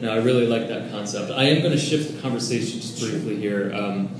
Now, 0.00 0.12
I 0.12 0.18
really 0.18 0.46
like 0.46 0.68
that 0.68 0.90
concept. 0.92 1.32
I 1.32 1.44
am 1.44 1.60
going 1.60 1.72
to 1.72 1.78
shift 1.78 2.14
the 2.14 2.20
conversation 2.22 2.80
just 2.80 3.00
briefly 3.00 3.36
here. 3.36 3.72
Um, 3.74 4.14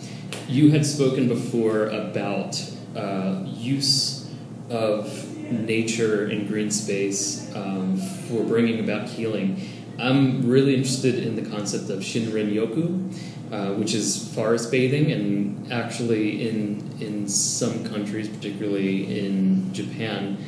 you 0.49 0.71
had 0.71 0.85
spoken 0.85 1.29
before 1.29 1.87
about 1.87 2.61
uh, 2.97 3.45
use 3.45 4.28
of 4.71 5.37
nature 5.51 6.27
and 6.27 6.49
green 6.49 6.71
space 6.71 7.55
um, 7.55 7.97
for 7.97 8.43
bringing 8.45 8.81
about 8.81 9.09
healing. 9.09 9.61
I'm 9.99 10.49
really 10.49 10.75
interested 10.75 11.17
in 11.17 11.35
the 11.35 11.51
concept 11.51 11.91
of 11.91 12.01
Shinrin 12.01 12.53
Yoku, 12.53 13.53
uh, 13.53 13.75
which 13.75 13.95
is 13.95 14.33
forest 14.35 14.71
bathing, 14.71 15.11
and 15.11 15.73
actually 15.73 16.49
in 16.49 16.89
in 17.01 17.29
some 17.29 17.85
countries, 17.85 18.29
particularly 18.29 19.19
in 19.19 19.73
Japan, 19.73 20.39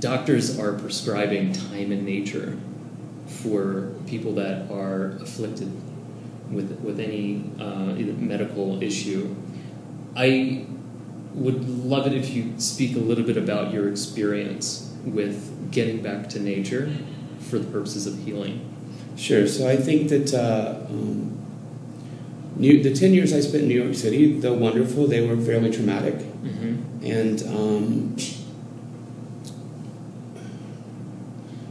doctors 0.00 0.58
are 0.58 0.72
prescribing 0.72 1.52
time 1.52 1.92
in 1.92 2.04
nature 2.04 2.56
for 3.26 3.92
people 4.06 4.34
that 4.34 4.70
are 4.70 5.18
afflicted 5.20 5.70
with 6.50 6.80
with 6.80 6.98
any 6.98 7.44
uh, 7.60 7.92
medical 8.16 8.82
issue. 8.82 9.34
I 10.16 10.66
would 11.38 11.68
love 11.68 12.06
it 12.06 12.12
if 12.12 12.30
you 12.30 12.54
speak 12.58 12.96
a 12.96 13.00
little 13.00 13.24
bit 13.24 13.36
about 13.36 13.72
your 13.72 13.88
experience 13.88 14.92
with 15.04 15.70
getting 15.70 16.02
back 16.02 16.28
to 16.30 16.40
nature 16.40 16.92
for 17.40 17.58
the 17.58 17.70
purposes 17.70 18.06
of 18.06 18.18
healing. 18.24 18.64
Sure. 19.16 19.46
So 19.46 19.68
I 19.68 19.76
think 19.76 20.08
that 20.10 20.34
uh, 20.34 20.86
um, 20.88 21.38
New, 22.58 22.82
the 22.82 22.92
10 22.92 23.14
years 23.14 23.32
I 23.32 23.40
spent 23.40 23.62
in 23.62 23.68
New 23.68 23.80
York 23.80 23.94
City, 23.94 24.40
though 24.40 24.52
wonderful, 24.52 25.06
they 25.06 25.24
were 25.26 25.36
fairly 25.36 25.70
traumatic. 25.70 26.16
Mm-hmm. 26.16 27.04
And 27.04 27.42
um, 27.44 28.16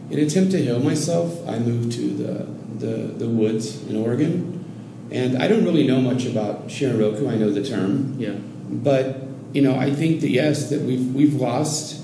in 0.09 0.19
an 0.19 0.25
attempt 0.25 0.51
to 0.51 0.61
heal 0.61 0.79
myself, 0.79 1.45
I 1.47 1.59
moved 1.59 1.91
to 1.93 2.09
the, 2.09 2.85
the, 2.85 2.95
the 3.13 3.27
woods 3.27 3.85
in 3.87 3.97
Oregon. 3.97 4.63
And 5.11 5.37
I 5.41 5.49
don't 5.49 5.65
really 5.65 5.85
know 5.85 5.99
much 5.99 6.25
about 6.25 6.67
Shinrin-yoku. 6.67 7.29
I 7.29 7.35
know 7.35 7.51
the 7.51 7.67
term. 7.67 8.15
Yeah. 8.17 8.31
But, 8.31 9.26
you 9.53 9.61
know, 9.61 9.75
I 9.75 9.91
think 9.91 10.21
that, 10.21 10.29
yes, 10.29 10.69
that 10.69 10.81
we've, 10.81 11.13
we've 11.13 11.35
lost, 11.35 12.03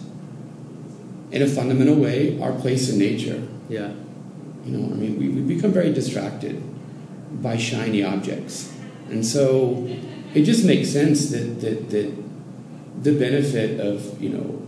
in 1.32 1.42
a 1.42 1.48
fundamental 1.48 1.96
way, 1.96 2.40
our 2.42 2.54
place 2.54 2.90
in 2.90 3.00
nature. 3.00 3.46
Yeah. 3.70 3.92
You 4.66 4.78
know, 4.78 4.94
I 4.94 4.96
mean, 4.96 5.20
we, 5.20 5.30
we 5.30 5.56
become 5.56 5.72
very 5.72 5.92
distracted 5.92 6.62
by 7.42 7.58
shiny 7.58 8.04
objects. 8.04 8.74
And 9.10 9.26
so 9.26 9.88
it 10.34 10.44
just 10.44 10.66
makes 10.66 10.90
sense 10.90 11.30
that, 11.32 11.60
that, 11.62 11.90
that 11.90 12.24
the 13.02 13.18
benefit 13.18 13.80
of, 13.80 14.22
you 14.22 14.30
know, 14.30 14.62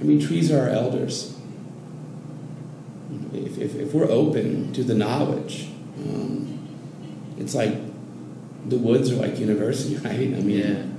I 0.00 0.04
mean, 0.04 0.20
trees 0.20 0.50
are 0.52 0.60
our 0.60 0.68
elders. 0.68 1.34
If, 3.32 3.58
if, 3.58 3.74
if 3.76 3.94
we're 3.94 4.10
open 4.10 4.72
to 4.74 4.84
the 4.84 4.94
knowledge, 4.94 5.68
um, 5.98 6.68
it's 7.38 7.54
like 7.54 7.74
the 8.68 8.76
woods 8.76 9.10
are 9.10 9.16
like 9.16 9.38
university, 9.38 9.96
right? 10.04 10.14
I 10.14 10.40
mean, 10.40 10.50
Yeah. 10.50 10.95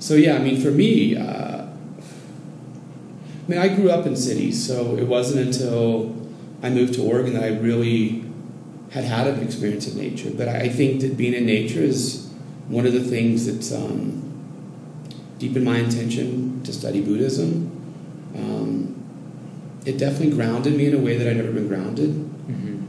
So 0.00 0.14
yeah, 0.14 0.34
I 0.34 0.38
mean, 0.38 0.60
for 0.60 0.70
me, 0.70 1.16
uh, 1.16 1.66
I 1.66 3.48
mean, 3.48 3.58
I 3.58 3.68
grew 3.68 3.90
up 3.90 4.06
in 4.06 4.16
cities, 4.16 4.66
so 4.66 4.96
it 4.96 5.06
wasn't 5.06 5.46
until 5.46 6.16
I 6.62 6.70
moved 6.70 6.94
to 6.94 7.02
Oregon 7.02 7.34
that 7.34 7.44
I 7.44 7.48
really 7.48 8.24
had 8.90 9.04
had 9.04 9.26
an 9.26 9.40
experience 9.40 9.86
of 9.86 9.96
nature. 9.96 10.30
But 10.30 10.48
I 10.48 10.68
think 10.68 11.02
that 11.02 11.16
being 11.16 11.34
in 11.34 11.46
nature 11.46 11.80
is 11.80 12.32
one 12.68 12.86
of 12.86 12.92
the 12.92 13.04
things 13.04 13.46
that's 13.46 13.72
um, 13.72 14.22
deep 15.38 15.56
in 15.56 15.64
my 15.64 15.78
intention 15.78 16.62
to 16.64 16.72
study 16.72 17.02
Buddhism. 17.02 17.70
Um, 18.34 18.96
it 19.84 19.98
definitely 19.98 20.30
grounded 20.30 20.76
me 20.76 20.86
in 20.86 20.94
a 20.94 20.98
way 20.98 21.16
that 21.16 21.28
I'd 21.28 21.36
never 21.36 21.52
been 21.52 21.68
grounded. 21.68 22.10
Mm-hmm. 22.10 22.86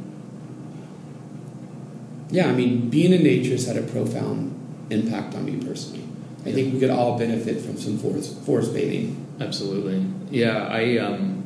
Yeah, 2.29 2.47
I 2.47 2.53
mean, 2.53 2.89
being 2.89 3.11
in 3.11 3.23
nature 3.23 3.51
has 3.51 3.65
had 3.65 3.77
a 3.77 3.83
profound 3.83 4.55
impact 4.89 5.35
on 5.35 5.45
me 5.45 5.57
personally. 5.57 6.07
I 6.45 6.51
think 6.51 6.73
we 6.73 6.79
could 6.79 6.89
all 6.89 7.17
benefit 7.17 7.61
from 7.61 7.77
some 7.77 7.97
forest, 7.97 8.41
forest 8.43 8.73
bathing. 8.73 9.25
Absolutely. 9.39 10.05
Yeah, 10.29 10.67
I 10.67 10.97
um 10.97 11.43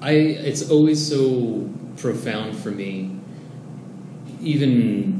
I 0.00 0.12
it's 0.12 0.70
always 0.70 1.04
so 1.06 1.68
profound 1.96 2.56
for 2.56 2.70
me 2.70 3.18
even 4.40 5.18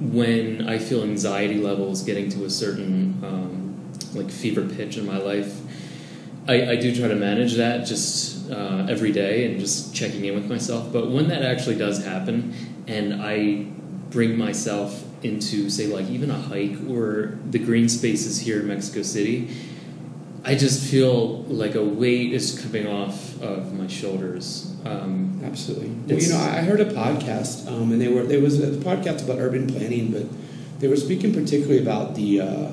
when 0.00 0.68
I 0.68 0.78
feel 0.78 1.02
anxiety 1.02 1.56
levels 1.56 2.02
getting 2.02 2.28
to 2.30 2.44
a 2.44 2.50
certain 2.50 3.20
um, 3.22 3.92
like 4.14 4.30
fever 4.30 4.66
pitch 4.66 4.96
in 4.96 5.06
my 5.06 5.18
life, 5.18 5.60
I, 6.48 6.70
I 6.72 6.76
do 6.76 6.94
try 6.94 7.08
to 7.08 7.14
manage 7.14 7.54
that 7.54 7.86
just 7.86 8.50
uh, 8.50 8.86
every 8.88 9.12
day 9.12 9.46
and 9.46 9.60
just 9.60 9.94
checking 9.94 10.24
in 10.24 10.34
with 10.34 10.48
myself. 10.48 10.92
But 10.92 11.10
when 11.10 11.28
that 11.28 11.42
actually 11.42 11.76
does 11.76 12.04
happen, 12.04 12.54
and 12.86 13.22
I 13.22 13.66
bring 14.10 14.36
myself 14.36 15.03
into 15.24 15.70
say 15.70 15.86
like 15.86 16.08
even 16.08 16.30
a 16.30 16.38
hike 16.38 16.76
or 16.88 17.38
the 17.50 17.58
green 17.58 17.88
spaces 17.88 18.40
here 18.40 18.60
in 18.60 18.68
Mexico 18.68 19.02
City, 19.02 19.50
I 20.44 20.54
just 20.54 20.90
feel 20.90 21.42
like 21.44 21.74
a 21.74 21.84
weight 21.84 22.32
is 22.32 22.60
coming 22.60 22.86
off 22.86 23.40
of 23.40 23.72
my 23.72 23.86
shoulders. 23.86 24.76
Um, 24.84 25.40
Absolutely. 25.42 25.88
Well, 25.88 26.22
you 26.22 26.28
know, 26.28 26.38
I 26.38 26.60
heard 26.60 26.80
a 26.80 26.86
podcast, 26.92 27.66
um, 27.66 27.92
and 27.92 28.00
they 28.00 28.08
were 28.08 28.24
there 28.24 28.40
was 28.40 28.60
a 28.60 28.72
podcast 28.72 29.24
about 29.24 29.38
urban 29.38 29.66
planning, 29.66 30.12
but 30.12 30.26
they 30.80 30.88
were 30.88 30.96
speaking 30.96 31.32
particularly 31.32 31.80
about 31.80 32.14
the 32.14 32.40
uh, 32.40 32.72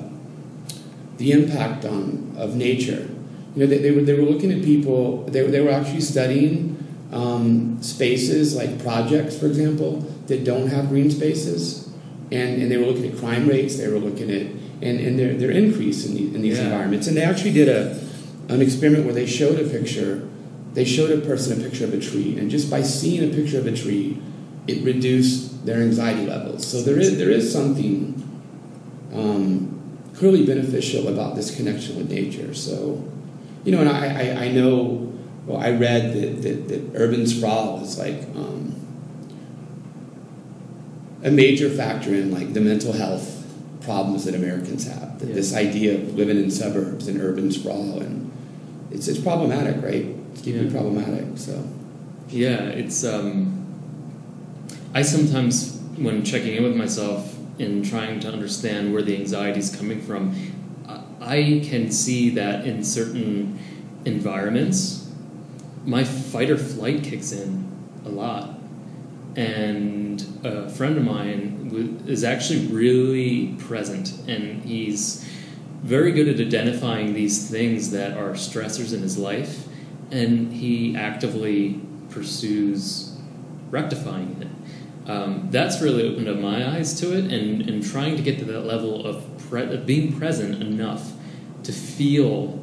the 1.16 1.32
impact 1.32 1.84
on 1.84 2.34
of 2.36 2.56
nature. 2.56 3.08
You 3.54 3.60
know, 3.60 3.66
they, 3.66 3.78
they 3.78 3.90
were 3.90 4.02
they 4.02 4.14
were 4.14 4.28
looking 4.28 4.52
at 4.52 4.62
people. 4.62 5.24
They 5.24 5.42
were, 5.42 5.50
they 5.50 5.60
were 5.60 5.70
actually 5.70 6.02
studying 6.02 6.72
um, 7.12 7.82
spaces 7.82 8.56
like 8.56 8.82
projects, 8.82 9.38
for 9.38 9.46
example, 9.46 10.00
that 10.26 10.44
don't 10.44 10.68
have 10.68 10.88
green 10.88 11.10
spaces, 11.10 11.81
and 12.32 12.60
and 12.62 12.70
they 12.70 12.78
were 12.78 12.86
looking 12.86 13.06
at 13.12 13.18
crime 13.18 13.44
rates. 13.48 13.76
They 13.76 13.88
were 13.88 13.98
looking 14.08 14.30
at 14.30 14.46
and, 14.82 14.98
and 15.06 15.18
their, 15.18 15.32
their 15.34 15.52
increase 15.52 16.04
in, 16.06 16.14
the, 16.14 16.34
in 16.34 16.42
these 16.42 16.58
Yeah. 16.58 16.64
environments. 16.64 17.06
And 17.06 17.16
they 17.16 17.22
actually 17.22 17.52
did 17.52 17.68
a 17.68 17.82
an 18.48 18.60
experiment 18.60 19.04
where 19.04 19.14
they 19.14 19.26
showed 19.26 19.58
a 19.60 19.68
picture. 19.68 20.28
They 20.74 20.84
showed 20.84 21.10
a 21.10 21.20
person 21.30 21.60
a 21.60 21.62
picture 21.62 21.84
of 21.84 21.92
a 21.94 22.00
tree, 22.00 22.38
and 22.38 22.50
just 22.50 22.70
by 22.70 22.82
seeing 22.82 23.22
a 23.30 23.32
picture 23.34 23.58
of 23.58 23.66
a 23.66 23.76
tree, 23.76 24.18
it 24.66 24.82
reduced 24.82 25.64
their 25.66 25.80
anxiety 25.82 26.26
levels. 26.26 26.66
So 26.66 26.82
there 26.82 26.98
is 26.98 27.18
there 27.18 27.30
is 27.30 27.52
something 27.52 28.18
um, 29.14 29.78
clearly 30.14 30.44
beneficial 30.46 31.08
about 31.08 31.36
this 31.36 31.54
connection 31.54 31.96
with 31.96 32.10
nature. 32.10 32.54
So, 32.54 33.04
you 33.64 33.72
know, 33.72 33.80
and 33.80 33.88
I, 33.88 34.06
I, 34.06 34.44
I 34.44 34.48
know, 34.52 35.12
well, 35.46 35.58
I 35.60 35.70
read 35.72 36.14
that, 36.14 36.42
that, 36.42 36.68
that 36.68 36.82
urban 36.94 37.26
sprawl 37.26 37.82
is 37.82 37.98
like 37.98 38.22
um, 38.34 38.71
a 41.22 41.30
major 41.30 41.68
factor 41.70 42.14
in 42.14 42.30
like 42.32 42.52
the 42.52 42.60
mental 42.60 42.92
health 42.92 43.46
problems 43.82 44.24
that 44.24 44.34
Americans 44.34 44.86
have. 44.86 45.18
That 45.18 45.28
Yeah. 45.28 45.34
This 45.34 45.54
idea 45.54 45.94
of 45.94 46.14
living 46.16 46.36
in 46.38 46.50
suburbs 46.50 47.08
and 47.08 47.20
urban 47.20 47.50
sprawl, 47.50 48.00
and 48.00 48.30
it's, 48.90 49.08
it's 49.08 49.18
problematic, 49.20 49.82
right? 49.82 50.06
It's 50.32 50.42
deeply 50.42 50.66
Yeah. 50.66 50.70
problematic. 50.70 51.24
So, 51.36 51.64
Yeah, 52.30 52.62
it's. 52.68 53.04
Um, 53.04 53.58
I 54.94 55.02
sometimes, 55.02 55.78
when 55.96 56.24
checking 56.24 56.56
in 56.56 56.62
with 56.62 56.76
myself 56.76 57.36
and 57.58 57.84
trying 57.84 58.20
to 58.20 58.28
understand 58.32 58.92
where 58.92 59.02
the 59.02 59.16
anxiety 59.16 59.58
is 59.60 59.68
coming 59.74 60.00
from, 60.00 60.34
I- 60.88 61.00
I 61.20 61.60
can 61.64 61.90
see 61.90 62.30
that 62.30 62.66
in 62.66 62.82
certain 62.84 63.58
environments, 64.04 65.08
my 65.84 66.04
fight 66.04 66.50
or 66.50 66.56
flight 66.56 67.02
kicks 67.02 67.32
in 67.32 67.64
a 68.06 68.08
lot. 68.08 68.58
And 69.36 70.22
a 70.44 70.68
friend 70.68 70.98
of 70.98 71.04
mine 71.04 72.02
is 72.06 72.22
actually 72.22 72.66
really 72.66 73.54
present, 73.54 74.12
and 74.28 74.62
he's 74.64 75.26
very 75.82 76.12
good 76.12 76.28
at 76.28 76.38
identifying 76.38 77.14
these 77.14 77.48
things 77.48 77.90
that 77.90 78.16
are 78.16 78.32
stressors 78.32 78.92
in 78.92 79.00
his 79.00 79.16
life, 79.16 79.66
and 80.10 80.52
he 80.52 80.94
actively 80.96 81.80
pursues 82.10 83.16
rectifying 83.70 84.36
it. 84.42 85.10
Um, 85.10 85.48
that's 85.50 85.80
really 85.80 86.08
opened 86.08 86.28
up 86.28 86.36
my 86.36 86.76
eyes 86.76 87.00
to 87.00 87.16
it, 87.16 87.32
and, 87.32 87.68
and 87.68 87.82
trying 87.82 88.16
to 88.16 88.22
get 88.22 88.38
to 88.40 88.44
that 88.44 88.66
level 88.66 89.04
of, 89.04 89.24
pre- 89.48 89.74
of 89.74 89.86
being 89.86 90.16
present 90.18 90.62
enough 90.62 91.12
to 91.64 91.72
feel 91.72 92.58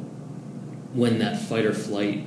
when 0.94 1.18
that 1.18 1.40
fight 1.40 1.66
or 1.66 1.74
flight 1.74 2.24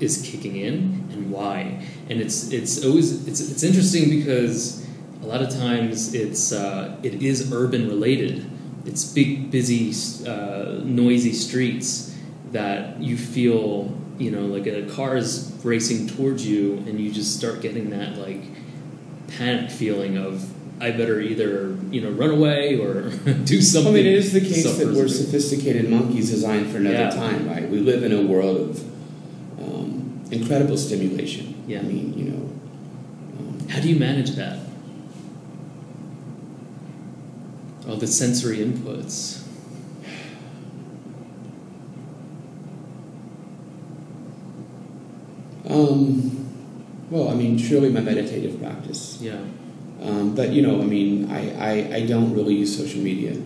is 0.00 0.22
kicking 0.22 0.56
in 0.56 1.08
and 1.12 1.30
why. 1.30 1.82
And 2.08 2.20
it's 2.20 2.50
it's 2.52 2.84
always 2.84 3.26
it's 3.26 3.40
it's 3.40 3.62
interesting 3.62 4.10
because 4.10 4.86
a 5.22 5.26
lot 5.26 5.42
of 5.42 5.50
times 5.50 6.14
it's 6.14 6.52
uh, 6.52 6.96
it 7.02 7.22
is 7.22 7.52
urban 7.52 7.88
related. 7.88 8.50
It's 8.86 9.04
big, 9.04 9.50
busy, 9.50 9.92
uh, 10.26 10.80
noisy 10.84 11.32
streets 11.32 12.16
that 12.52 13.00
you 13.02 13.18
feel 13.18 13.94
you 14.18 14.30
know 14.30 14.46
like 14.46 14.66
a 14.66 14.86
car 14.86 15.16
is 15.16 15.52
racing 15.62 16.08
towards 16.08 16.46
you, 16.46 16.74
and 16.86 16.98
you 17.00 17.10
just 17.12 17.36
start 17.36 17.60
getting 17.60 17.90
that 17.90 18.16
like 18.16 18.42
panic 19.36 19.70
feeling 19.70 20.16
of 20.16 20.48
I 20.80 20.92
better 20.92 21.20
either 21.20 21.76
you 21.90 22.00
know 22.00 22.10
run 22.10 22.30
away 22.30 22.78
or 22.78 23.10
do 23.44 23.60
something. 23.60 23.92
I 23.92 23.96
mean, 23.96 24.06
it 24.06 24.14
is 24.14 24.32
the 24.32 24.40
case 24.40 24.64
that 24.78 24.86
we're 24.94 25.08
sophisticated 25.08 25.90
monkeys 25.90 26.30
designed 26.30 26.70
for 26.70 26.78
another 26.78 26.96
Yeah. 26.96 27.10
time, 27.10 27.46
right? 27.48 27.68
We 27.68 27.80
live 27.80 28.02
in 28.04 28.12
a 28.12 28.22
world 28.22 28.70
of 28.70 28.84
incredible 30.30 30.76
stimulation. 30.76 31.54
Yeah. 31.66 31.80
I 31.80 31.82
mean, 31.82 32.14
you 32.16 32.24
know, 32.30 32.50
um, 33.38 33.68
How 33.68 33.80
do 33.80 33.88
you 33.88 33.96
manage 33.98 34.32
that? 34.32 34.58
All 37.88 37.96
the 37.96 38.06
sensory 38.06 38.58
inputs. 38.58 39.42
um, 45.68 46.50
well, 47.10 47.28
I 47.28 47.34
mean, 47.34 47.58
surely 47.58 47.90
my 47.90 48.00
meditative 48.00 48.60
practice. 48.60 49.18
Yeah, 49.20 49.38
Um, 50.02 50.34
but, 50.34 50.52
you 50.52 50.62
know, 50.62 50.80
I 50.80 50.84
mean, 50.84 51.30
I, 51.30 51.50
I, 51.58 51.94
I 51.96 52.06
don't 52.06 52.34
really 52.34 52.54
use 52.54 52.76
social 52.76 53.00
media. 53.00 53.36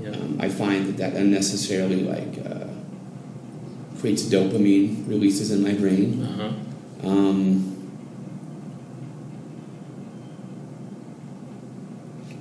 yeah, 0.00 0.10
Um, 0.10 0.36
I 0.40 0.48
find 0.48 0.86
that 0.86 0.96
that 0.98 1.14
unnecessarily, 1.14 2.02
like, 2.04 2.38
uh, 2.46 2.67
creates 4.00 4.22
dopamine 4.22 5.06
releases 5.08 5.50
in 5.50 5.62
my 5.62 5.72
brain. 5.72 6.22
uh 6.22 6.36
huh. 6.36 7.08
Um, 7.08 7.64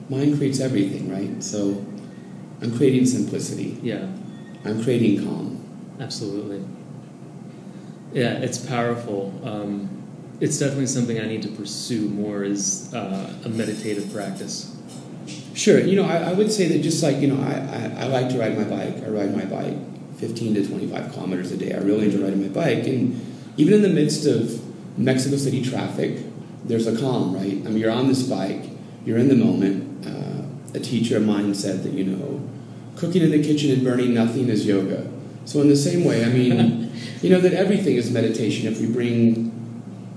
mind 0.10 0.38
creates 0.38 0.60
everything, 0.60 1.10
right? 1.12 1.44
So 1.44 1.86
I'm 2.62 2.76
creating 2.76 3.06
simplicity. 3.06 3.78
Yeah, 3.82 4.08
I'm 4.66 4.84
creating 4.84 5.24
calm. 5.24 5.64
absolutely. 6.00 6.64
Yeah, 8.14 8.34
it's 8.34 8.58
powerful. 8.58 9.34
Um, 9.44 9.90
it's 10.40 10.58
definitely 10.58 10.88
something 10.88 11.20
I 11.20 11.26
need 11.26 11.42
to 11.44 11.50
pursue 11.50 12.08
more. 12.10 12.44
Is 12.44 12.94
uh, 12.94 13.34
a 13.46 13.50
meditative 13.50 14.12
practice. 14.14 14.74
Sure, 15.54 15.80
you 15.80 15.96
know, 15.96 16.06
I, 16.06 16.30
I 16.30 16.34
would 16.34 16.52
say 16.52 16.68
that 16.70 16.80
just 16.80 17.02
like, 17.04 17.18
you 17.18 17.28
know, 17.28 17.42
I, 17.42 17.54
I, 18.02 18.04
I 18.04 18.08
like 18.08 18.30
to 18.30 18.40
ride 18.40 18.58
my 18.58 18.64
bike. 18.64 19.04
I 19.04 19.10
ride 19.10 19.36
my 19.36 19.44
bike 19.46 19.76
15 20.18 20.56
to 20.56 20.68
25 20.68 21.14
kilometers 21.14 21.52
a 21.52 21.58
day. 21.58 21.74
I 21.74 21.78
really 21.78 22.06
enjoy 22.06 22.24
riding 22.24 22.42
my 22.42 22.50
bike. 22.50 22.88
And 22.88 23.22
even 23.58 23.74
in 23.74 23.82
the 23.82 23.90
midst 23.90 24.26
of 24.26 24.62
Mexico 24.98 25.38
City 25.38 25.64
traffic, 25.64 26.20
there's 26.66 26.88
a 26.88 27.00
calm, 27.00 27.36
right? 27.36 27.54
I 27.66 27.70
mean, 27.70 27.78
you're 27.78 27.92
on 27.92 28.08
this 28.08 28.24
bike, 28.24 28.64
you're 29.06 29.18
in 29.18 29.28
the 29.28 29.36
moment. 29.36 30.06
Uh, 30.06 30.44
a 30.76 30.80
teacher 30.80 31.18
of 31.18 31.26
mine 31.26 31.54
said 31.54 31.84
that, 31.84 31.94
you 31.94 32.04
know, 32.04 32.42
cooking 32.96 33.22
in 33.22 33.32
the 33.32 33.42
kitchen 33.42 33.72
and 33.72 33.84
burning 33.84 34.14
nothing 34.14 34.50
is 34.50 34.66
yoga. 34.66 35.08
So, 35.46 35.62
in 35.62 35.70
the 35.70 35.78
same 35.78 36.04
way, 36.04 36.26
I 36.26 36.30
mean, 36.30 36.92
you 37.22 37.30
know, 37.30 37.40
that 37.40 37.54
everything 37.54 37.96
is 37.96 38.12
meditation 38.12 38.68
if 38.72 38.82
we 38.82 38.88
bring 38.88 39.54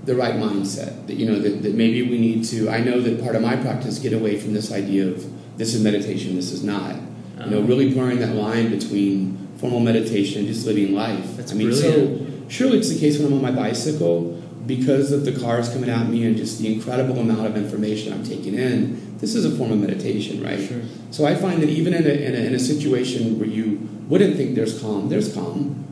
the 0.04 0.16
right 0.16 0.34
mindset. 0.34 1.06
That, 1.06 1.14
you 1.14 1.26
know, 1.26 1.38
that, 1.38 1.62
that 1.62 1.74
maybe 1.74 2.02
we 2.02 2.18
need 2.18 2.44
to, 2.46 2.68
I 2.70 2.80
know 2.80 3.00
that 3.00 3.22
part 3.22 3.36
of 3.36 3.42
my 3.42 3.56
practice 3.56 3.98
get 3.98 4.12
away 4.12 4.40
from 4.40 4.54
this 4.54 4.72
idea 4.72 5.08
of 5.08 5.24
this 5.58 5.74
is 5.74 5.84
meditation, 5.84 6.36
this 6.36 6.52
is 6.52 6.64
not. 6.64 6.96
You 7.44 7.50
know, 7.50 7.58
Um, 7.60 7.66
really 7.66 7.92
blurring 7.92 8.18
that 8.18 8.34
line 8.34 8.70
between 8.70 9.38
formal 9.60 9.80
meditation 9.80 10.46
just 10.46 10.66
living 10.66 10.94
life. 10.94 11.36
That's 11.36 11.52
I 11.52 11.54
mean, 11.54 11.68
brilliant. 11.70 12.42
so 12.44 12.48
surely 12.48 12.78
it's 12.78 12.88
the 12.92 12.98
case 12.98 13.18
when 13.18 13.28
I'm 13.28 13.34
on 13.34 13.42
my 13.42 13.50
bicycle 13.50 14.36
because 14.66 15.10
of 15.12 15.24
the 15.24 15.32
cars 15.32 15.68
coming 15.72 15.90
at 15.90 16.08
me 16.08 16.24
and 16.26 16.36
just 16.36 16.58
the 16.60 16.72
incredible 16.72 17.18
amount 17.18 17.46
of 17.46 17.56
information 17.56 18.12
I'm 18.12 18.24
taking 18.24 18.54
in. 18.54 19.18
This 19.18 19.34
is 19.34 19.44
a 19.44 19.50
form 19.56 19.72
of 19.72 19.78
meditation, 19.78 20.42
right? 20.42 20.60
Sure. 20.66 20.80
So 21.10 21.26
I 21.26 21.34
find 21.34 21.62
that 21.62 21.68
even 21.68 21.92
in 21.92 22.04
a, 22.06 22.08
in 22.08 22.34
a, 22.34 22.38
in 22.38 22.54
a 22.54 22.58
situation 22.58 23.38
where 23.38 23.48
you 23.48 23.86
wouldn't 24.08 24.36
think 24.36 24.54
there's 24.54 24.80
calm, 24.80 25.08
there's 25.08 25.32
calm. 25.34 25.84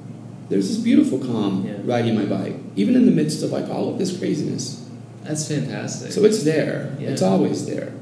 There's 0.48 0.68
this 0.68 0.78
beautiful 0.78 1.18
calm 1.18 1.66
Yeah. 1.66 1.74
riding 1.85 2.14
my 2.14 2.24
bike, 2.24 2.54
even 2.76 2.94
in 2.96 3.04
the 3.04 3.12
midst 3.12 3.42
of 3.42 3.50
like 3.50 3.68
all 3.68 3.90
of 3.90 3.98
this 3.98 4.16
craziness. 4.16 4.88
That's 5.24 5.46
fantastic. 5.46 6.12
So 6.12 6.24
it's 6.24 6.42
there. 6.44 6.96
Yeah. 6.98 7.11
It's 7.11 7.20
always 7.22 7.66
there. 7.66 7.92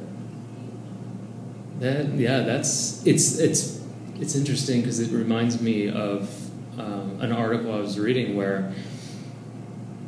That 1.80 2.06
yeah, 2.14 2.40
that's 2.40 3.04
it's 3.06 3.38
it's 3.38 3.75
it's 4.20 4.34
interesting 4.34 4.80
because 4.80 5.00
it 5.00 5.12
reminds 5.12 5.60
me 5.60 5.88
of 5.88 6.30
um, 6.78 7.18
an 7.20 7.32
article 7.32 7.72
I 7.72 7.78
was 7.78 7.98
reading 7.98 8.36
where 8.36 8.72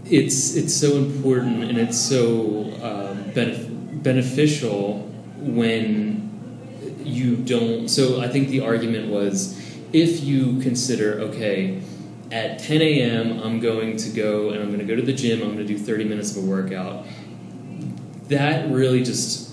it's 0.05 0.57
it's 0.57 0.75
so 0.75 0.97
important 0.97 1.65
and 1.65 1.79
it's 1.79 1.99
so 1.99 2.65
um, 2.83 3.25
benef- 3.33 4.03
beneficial 4.03 5.01
when 5.37 6.29
you 7.05 7.37
don't. 7.37 7.89
So 7.89 8.21
I 8.21 8.29
think 8.29 8.49
the 8.49 8.61
argument 8.61 9.09
was 9.11 9.59
if 9.93 10.23
you 10.23 10.61
consider 10.61 11.21
okay. 11.21 11.83
At 12.31 12.59
10 12.59 12.83
a.m., 12.83 13.41
I'm 13.43 13.59
going 13.59 13.97
to 13.97 14.11
go 14.11 14.51
and 14.51 14.61
I'm 14.61 14.67
going 14.67 14.81
to 14.81 14.85
go 14.85 14.95
to 14.95 15.01
the 15.01 15.15
gym. 15.15 15.41
I'm 15.41 15.55
going 15.55 15.67
to 15.67 15.73
do 15.73 15.79
30 15.79 16.05
minutes 16.05 16.37
of 16.37 16.45
a 16.45 16.47
workout. 16.47 17.07
That 18.29 18.71
really 18.71 19.03
just 19.03 19.51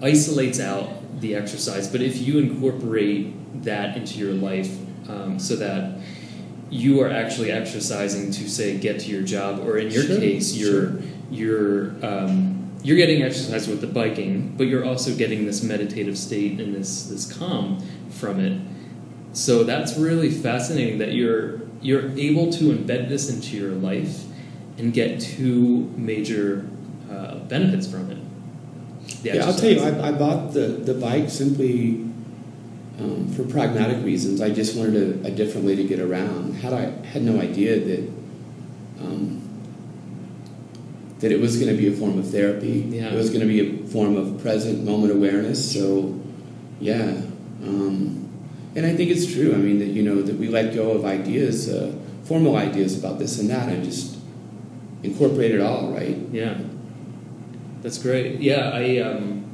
isolates 0.00 0.60
out 0.60 1.01
the 1.22 1.34
exercise. 1.34 1.88
But 1.88 2.02
if 2.02 2.20
you 2.20 2.38
incorporate 2.38 3.62
that 3.64 3.96
into 3.96 4.18
your 4.18 4.34
life, 4.34 4.70
um, 5.08 5.38
so 5.38 5.56
that 5.56 5.98
you 6.70 7.00
are 7.02 7.10
actually 7.10 7.50
exercising 7.50 8.30
to 8.32 8.48
say 8.48 8.76
get 8.78 9.00
to 9.00 9.08
your 9.10 9.22
job, 9.22 9.60
or 9.66 9.78
in 9.78 9.90
your 9.90 10.04
Sure, 10.04 10.16
case, 10.18 10.54
you're 10.54 10.90
sure. 10.90 11.02
you're 11.30 11.80
um, 12.04 12.70
you're 12.84 12.96
getting 12.96 13.22
exercise 13.22 13.68
with 13.68 13.80
the 13.80 13.86
biking, 13.86 14.54
but 14.56 14.66
you're 14.66 14.84
also 14.84 15.14
getting 15.14 15.46
this 15.46 15.62
meditative 15.62 16.16
state 16.18 16.60
and 16.60 16.74
this 16.74 17.06
this 17.08 17.24
calm 17.32 17.78
from 18.10 18.40
it. 18.40 18.60
So 19.32 19.64
that's 19.64 19.96
really 19.96 20.30
fascinating 20.30 20.98
that 20.98 21.12
you're 21.12 21.60
you're 21.80 22.10
able 22.18 22.52
to 22.52 22.64
embed 22.76 23.08
this 23.08 23.28
into 23.30 23.56
your 23.56 23.72
life 23.72 24.24
and 24.78 24.92
get 24.92 25.20
two 25.20 25.92
major 25.96 26.64
uh, 27.10 27.36
benefits 27.48 27.86
from 27.90 28.10
it. 28.10 28.18
The 29.16 29.34
Yeah, 29.34 29.46
I'll 29.46 29.54
tell 29.54 29.70
you. 29.70 29.80
I, 29.80 30.08
I 30.08 30.12
bought 30.12 30.52
the, 30.52 30.68
the 30.68 30.94
bike 30.94 31.30
simply 31.30 32.04
um, 32.98 33.32
for 33.34 33.44
pragmatic 33.44 34.04
reasons. 34.04 34.40
I 34.40 34.50
just 34.50 34.76
wanted 34.76 35.24
a, 35.24 35.28
a 35.28 35.30
different 35.30 35.66
way 35.66 35.76
to 35.76 35.84
get 35.84 36.00
around. 36.00 36.54
Had 36.54 36.72
I 36.72 36.90
had 37.06 37.22
no 37.22 37.40
idea 37.40 37.80
that 37.80 38.10
um, 39.00 39.42
that 41.22 41.30
it 41.30 41.40
was 41.40 41.56
going 41.56 41.70
to 41.70 41.80
be 41.80 41.88
a 41.88 41.92
form 41.92 42.18
of 42.18 42.28
therapy. 42.30 42.84
Yeah. 42.88 43.12
It 43.12 43.14
was 43.14 43.30
going 43.30 43.40
to 43.40 43.46
be 43.46 43.60
a 43.60 43.86
form 43.86 44.16
of 44.16 44.42
present 44.42 44.84
moment 44.84 45.12
awareness. 45.12 45.72
So, 45.72 46.20
yeah. 46.80 47.22
Um, 47.62 48.28
and 48.74 48.84
I 48.84 48.94
think 48.96 49.10
it's 49.10 49.32
true. 49.32 49.54
I 49.54 49.56
mean, 49.56 49.78
that 49.78 49.88
you 49.88 50.02
know 50.02 50.20
that 50.20 50.36
we 50.36 50.48
let 50.48 50.74
go 50.74 50.90
of 50.90 51.04
ideas, 51.04 51.68
uh, 51.68 51.94
formal 52.24 52.56
ideas 52.56 52.98
about 52.98 53.20
this 53.20 53.38
and 53.38 53.48
that, 53.50 53.68
and 53.68 53.84
just 53.84 54.18
incorporate 55.04 55.52
it 55.52 55.60
all, 55.60 55.92
right? 55.92 56.16
Yeah, 56.32 56.58
that's 57.82 57.98
great. 57.98 58.40
Yeah, 58.40 58.70
I 58.72 58.98
um, 58.98 59.44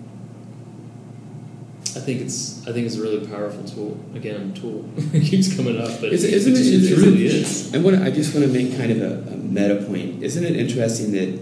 I 1.97 2.01
think 2.01 2.21
it's 2.21 2.67
I 2.67 2.73
think 2.73 2.87
it's 2.87 2.97
a 2.97 3.03
really 3.03 3.27
powerful 3.27 3.65
tool. 3.65 3.99
Again, 4.15 4.53
tool 4.55 4.89
it 5.13 5.25
keeps 5.31 5.55
coming 5.57 5.79
up, 5.81 6.01
but 6.01 6.13
Is 6.13 6.25
it- 6.25 6.35
isn't 6.35 6.53
it, 6.53 6.59
it- 6.61 6.81
just- 6.81 6.93
it- 6.93 6.99
really 7.05 7.27
is. 7.27 7.75
I 7.75 7.79
want 7.79 8.03
I 8.03 8.11
just 8.11 8.35
want 8.35 8.47
to 8.47 8.53
make 8.53 8.77
kind 8.77 8.93
of 8.93 9.01
a, 9.01 9.33
a 9.33 9.37
meta 9.37 9.77
point. 9.87 10.23
Isn't 10.23 10.45
it 10.45 10.57
interesting 10.57 11.13
that 11.13 11.41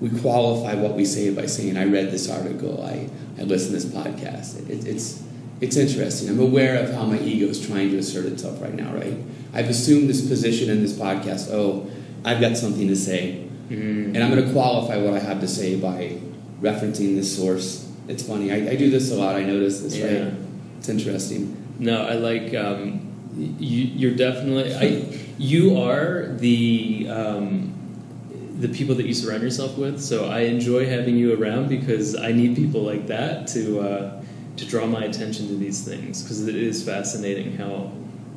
we 0.00 0.10
qualify 0.20 0.74
what 0.74 0.94
we 0.94 1.04
say 1.04 1.30
by 1.30 1.46
saying, 1.46 1.76
"I 1.76 1.84
read 1.84 2.10
this 2.10 2.28
article," 2.28 2.82
"I, 2.84 3.08
I 3.38 3.42
listened 3.44 3.80
to 3.80 3.86
this 3.86 3.94
podcast." 3.94 4.68
It, 4.68 4.86
it's 4.86 5.22
it's 5.60 5.76
interesting. 5.76 6.28
I'm 6.28 6.40
aware 6.40 6.82
of 6.82 6.92
how 6.92 7.04
my 7.04 7.18
ego 7.20 7.46
is 7.46 7.64
trying 7.64 7.90
to 7.90 7.98
assert 7.98 8.26
itself 8.26 8.60
right 8.60 8.74
now. 8.74 8.92
Right? 8.94 9.16
I've 9.54 9.68
assumed 9.70 10.08
this 10.10 10.26
position 10.28 10.70
in 10.70 10.82
this 10.82 10.92
podcast. 10.92 11.50
Oh, 11.52 11.88
I've 12.24 12.40
got 12.40 12.56
something 12.56 12.86
to 12.88 12.96
say, 12.96 13.47
Mm. 13.68 14.14
and 14.14 14.18
I'm 14.18 14.30
going 14.30 14.44
to 14.44 14.52
qualify 14.52 14.96
what 14.96 15.14
I 15.14 15.18
have 15.18 15.40
to 15.40 15.48
say 15.48 15.76
by 15.76 16.18
referencing 16.60 17.14
this 17.14 17.34
source. 17.36 17.90
It's 18.08 18.22
funny. 18.22 18.50
I, 18.50 18.70
I 18.70 18.76
do 18.76 18.90
this 18.90 19.12
a 19.12 19.14
lot. 19.14 19.34
I 19.36 19.42
notice 19.42 19.80
this. 19.80 19.96
Yeah. 19.96 20.24
Right? 20.24 20.34
It's 20.78 20.88
interesting. 20.88 21.54
No, 21.78 22.06
I 22.06 22.14
like 22.14 22.54
um, 22.54 23.06
you. 23.36 23.84
You're 23.84 24.16
definitely 24.16 24.74
I. 24.74 25.18
You 25.38 25.78
are 25.78 26.34
the 26.38 27.06
um, 27.10 27.74
the 28.58 28.68
people 28.68 28.94
that 28.96 29.06
you 29.06 29.14
surround 29.14 29.42
yourself 29.42 29.76
with. 29.78 30.00
So 30.00 30.26
I 30.26 30.40
enjoy 30.40 30.86
having 30.86 31.16
you 31.16 31.40
around 31.40 31.68
because 31.68 32.16
I 32.16 32.32
need 32.32 32.56
people 32.56 32.80
like 32.80 33.06
that 33.06 33.46
to 33.48 33.80
uh, 33.80 34.22
to 34.56 34.66
draw 34.66 34.86
my 34.86 35.04
attention 35.04 35.46
to 35.48 35.54
these 35.54 35.84
things 35.84 36.22
because 36.22 36.46
it 36.46 36.56
is 36.56 36.82
fascinating 36.82 37.56
how 37.56 37.92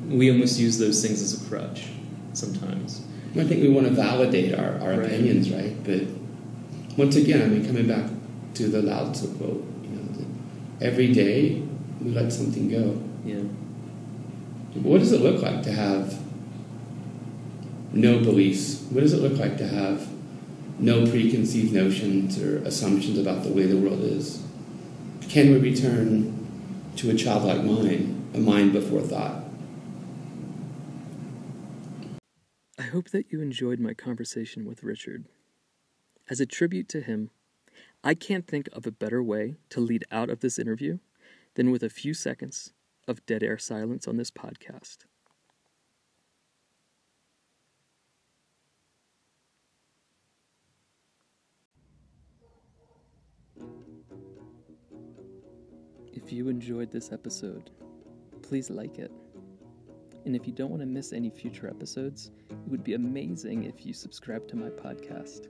we 0.07 0.29
almost 0.29 0.59
use 0.59 0.77
those 0.77 1.05
things 1.05 1.21
as 1.21 1.41
a 1.41 1.49
crutch 1.49 1.87
sometimes. 2.33 3.03
I 3.35 3.43
think 3.45 3.61
we 3.61 3.69
want 3.69 3.87
to 3.87 3.93
validate 3.93 4.53
our, 4.53 4.77
our 4.81 4.97
Right. 4.99 5.05
opinions, 5.05 5.49
right? 5.51 5.73
But 5.83 6.01
once 6.97 7.15
again, 7.15 7.41
I 7.41 7.45
mean, 7.47 7.65
coming 7.65 7.87
back 7.87 8.09
to 8.55 8.67
the 8.67 8.81
Lao 8.81 9.11
Tzu 9.11 9.27
quote, 9.35 9.65
you 9.83 9.89
know, 9.89 10.03
that 10.17 10.85
every 10.85 11.13
day 11.13 11.61
we 12.01 12.11
let 12.11 12.31
something 12.33 12.69
go. 12.69 13.01
Yeah. 13.25 13.39
What 14.81 14.99
does 14.99 15.11
it 15.13 15.21
look 15.21 15.41
like 15.41 15.63
to 15.63 15.71
have 15.71 16.17
no 17.93 18.19
beliefs? 18.19 18.81
What 18.89 19.01
does 19.01 19.13
it 19.13 19.21
look 19.21 19.37
like 19.37 19.57
to 19.57 19.67
have 19.67 20.07
no 20.79 21.05
preconceived 21.05 21.73
notions 21.73 22.41
or 22.41 22.57
assumptions 22.59 23.17
about 23.17 23.43
the 23.43 23.49
way 23.49 23.65
the 23.65 23.77
world 23.77 24.01
is? 24.01 24.41
Can 25.29 25.51
we 25.51 25.57
return 25.59 26.37
to 26.97 27.09
a 27.11 27.13
childlike 27.13 27.63
mind, 27.63 28.29
a 28.33 28.39
mind 28.39 28.73
before 28.73 29.01
thought? 29.01 29.40
Hope 32.91 33.09
that 33.11 33.31
you 33.31 33.41
enjoyed 33.41 33.79
my 33.79 33.93
conversation 33.93 34.65
with 34.65 34.83
Richard. 34.83 35.25
As 36.29 36.41
a 36.41 36.45
tribute 36.45 36.89
to 36.89 36.99
him, 36.99 37.29
I 38.03 38.13
can't 38.13 38.45
think 38.45 38.67
of 38.73 38.85
a 38.85 38.91
better 38.91 39.23
way 39.23 39.55
to 39.69 39.79
lead 39.79 40.03
out 40.11 40.29
of 40.29 40.41
this 40.41 40.59
interview 40.59 40.99
than 41.55 41.71
with 41.71 41.83
a 41.83 41.89
few 41.89 42.13
seconds 42.13 42.73
of 43.07 43.25
dead 43.25 43.43
air 43.43 43.57
silence 43.57 44.09
on 44.09 44.17
this 44.17 44.29
podcast. 44.29 45.05
If 56.13 56.33
you 56.33 56.49
enjoyed 56.49 56.91
this 56.91 57.13
episode, 57.13 57.71
please 58.41 58.69
like 58.69 58.99
it. 58.99 59.11
And 60.25 60.35
if 60.35 60.45
you 60.45 60.53
don't 60.53 60.69
want 60.69 60.81
to 60.81 60.87
miss 60.87 61.13
any 61.13 61.29
future 61.29 61.67
episodes, 61.67 62.31
it 62.49 62.57
would 62.67 62.83
be 62.83 62.93
amazing 62.93 63.63
if 63.63 63.85
you 63.85 63.93
subscribe 63.93 64.47
to 64.49 64.55
my 64.55 64.69
podcast. 64.69 65.47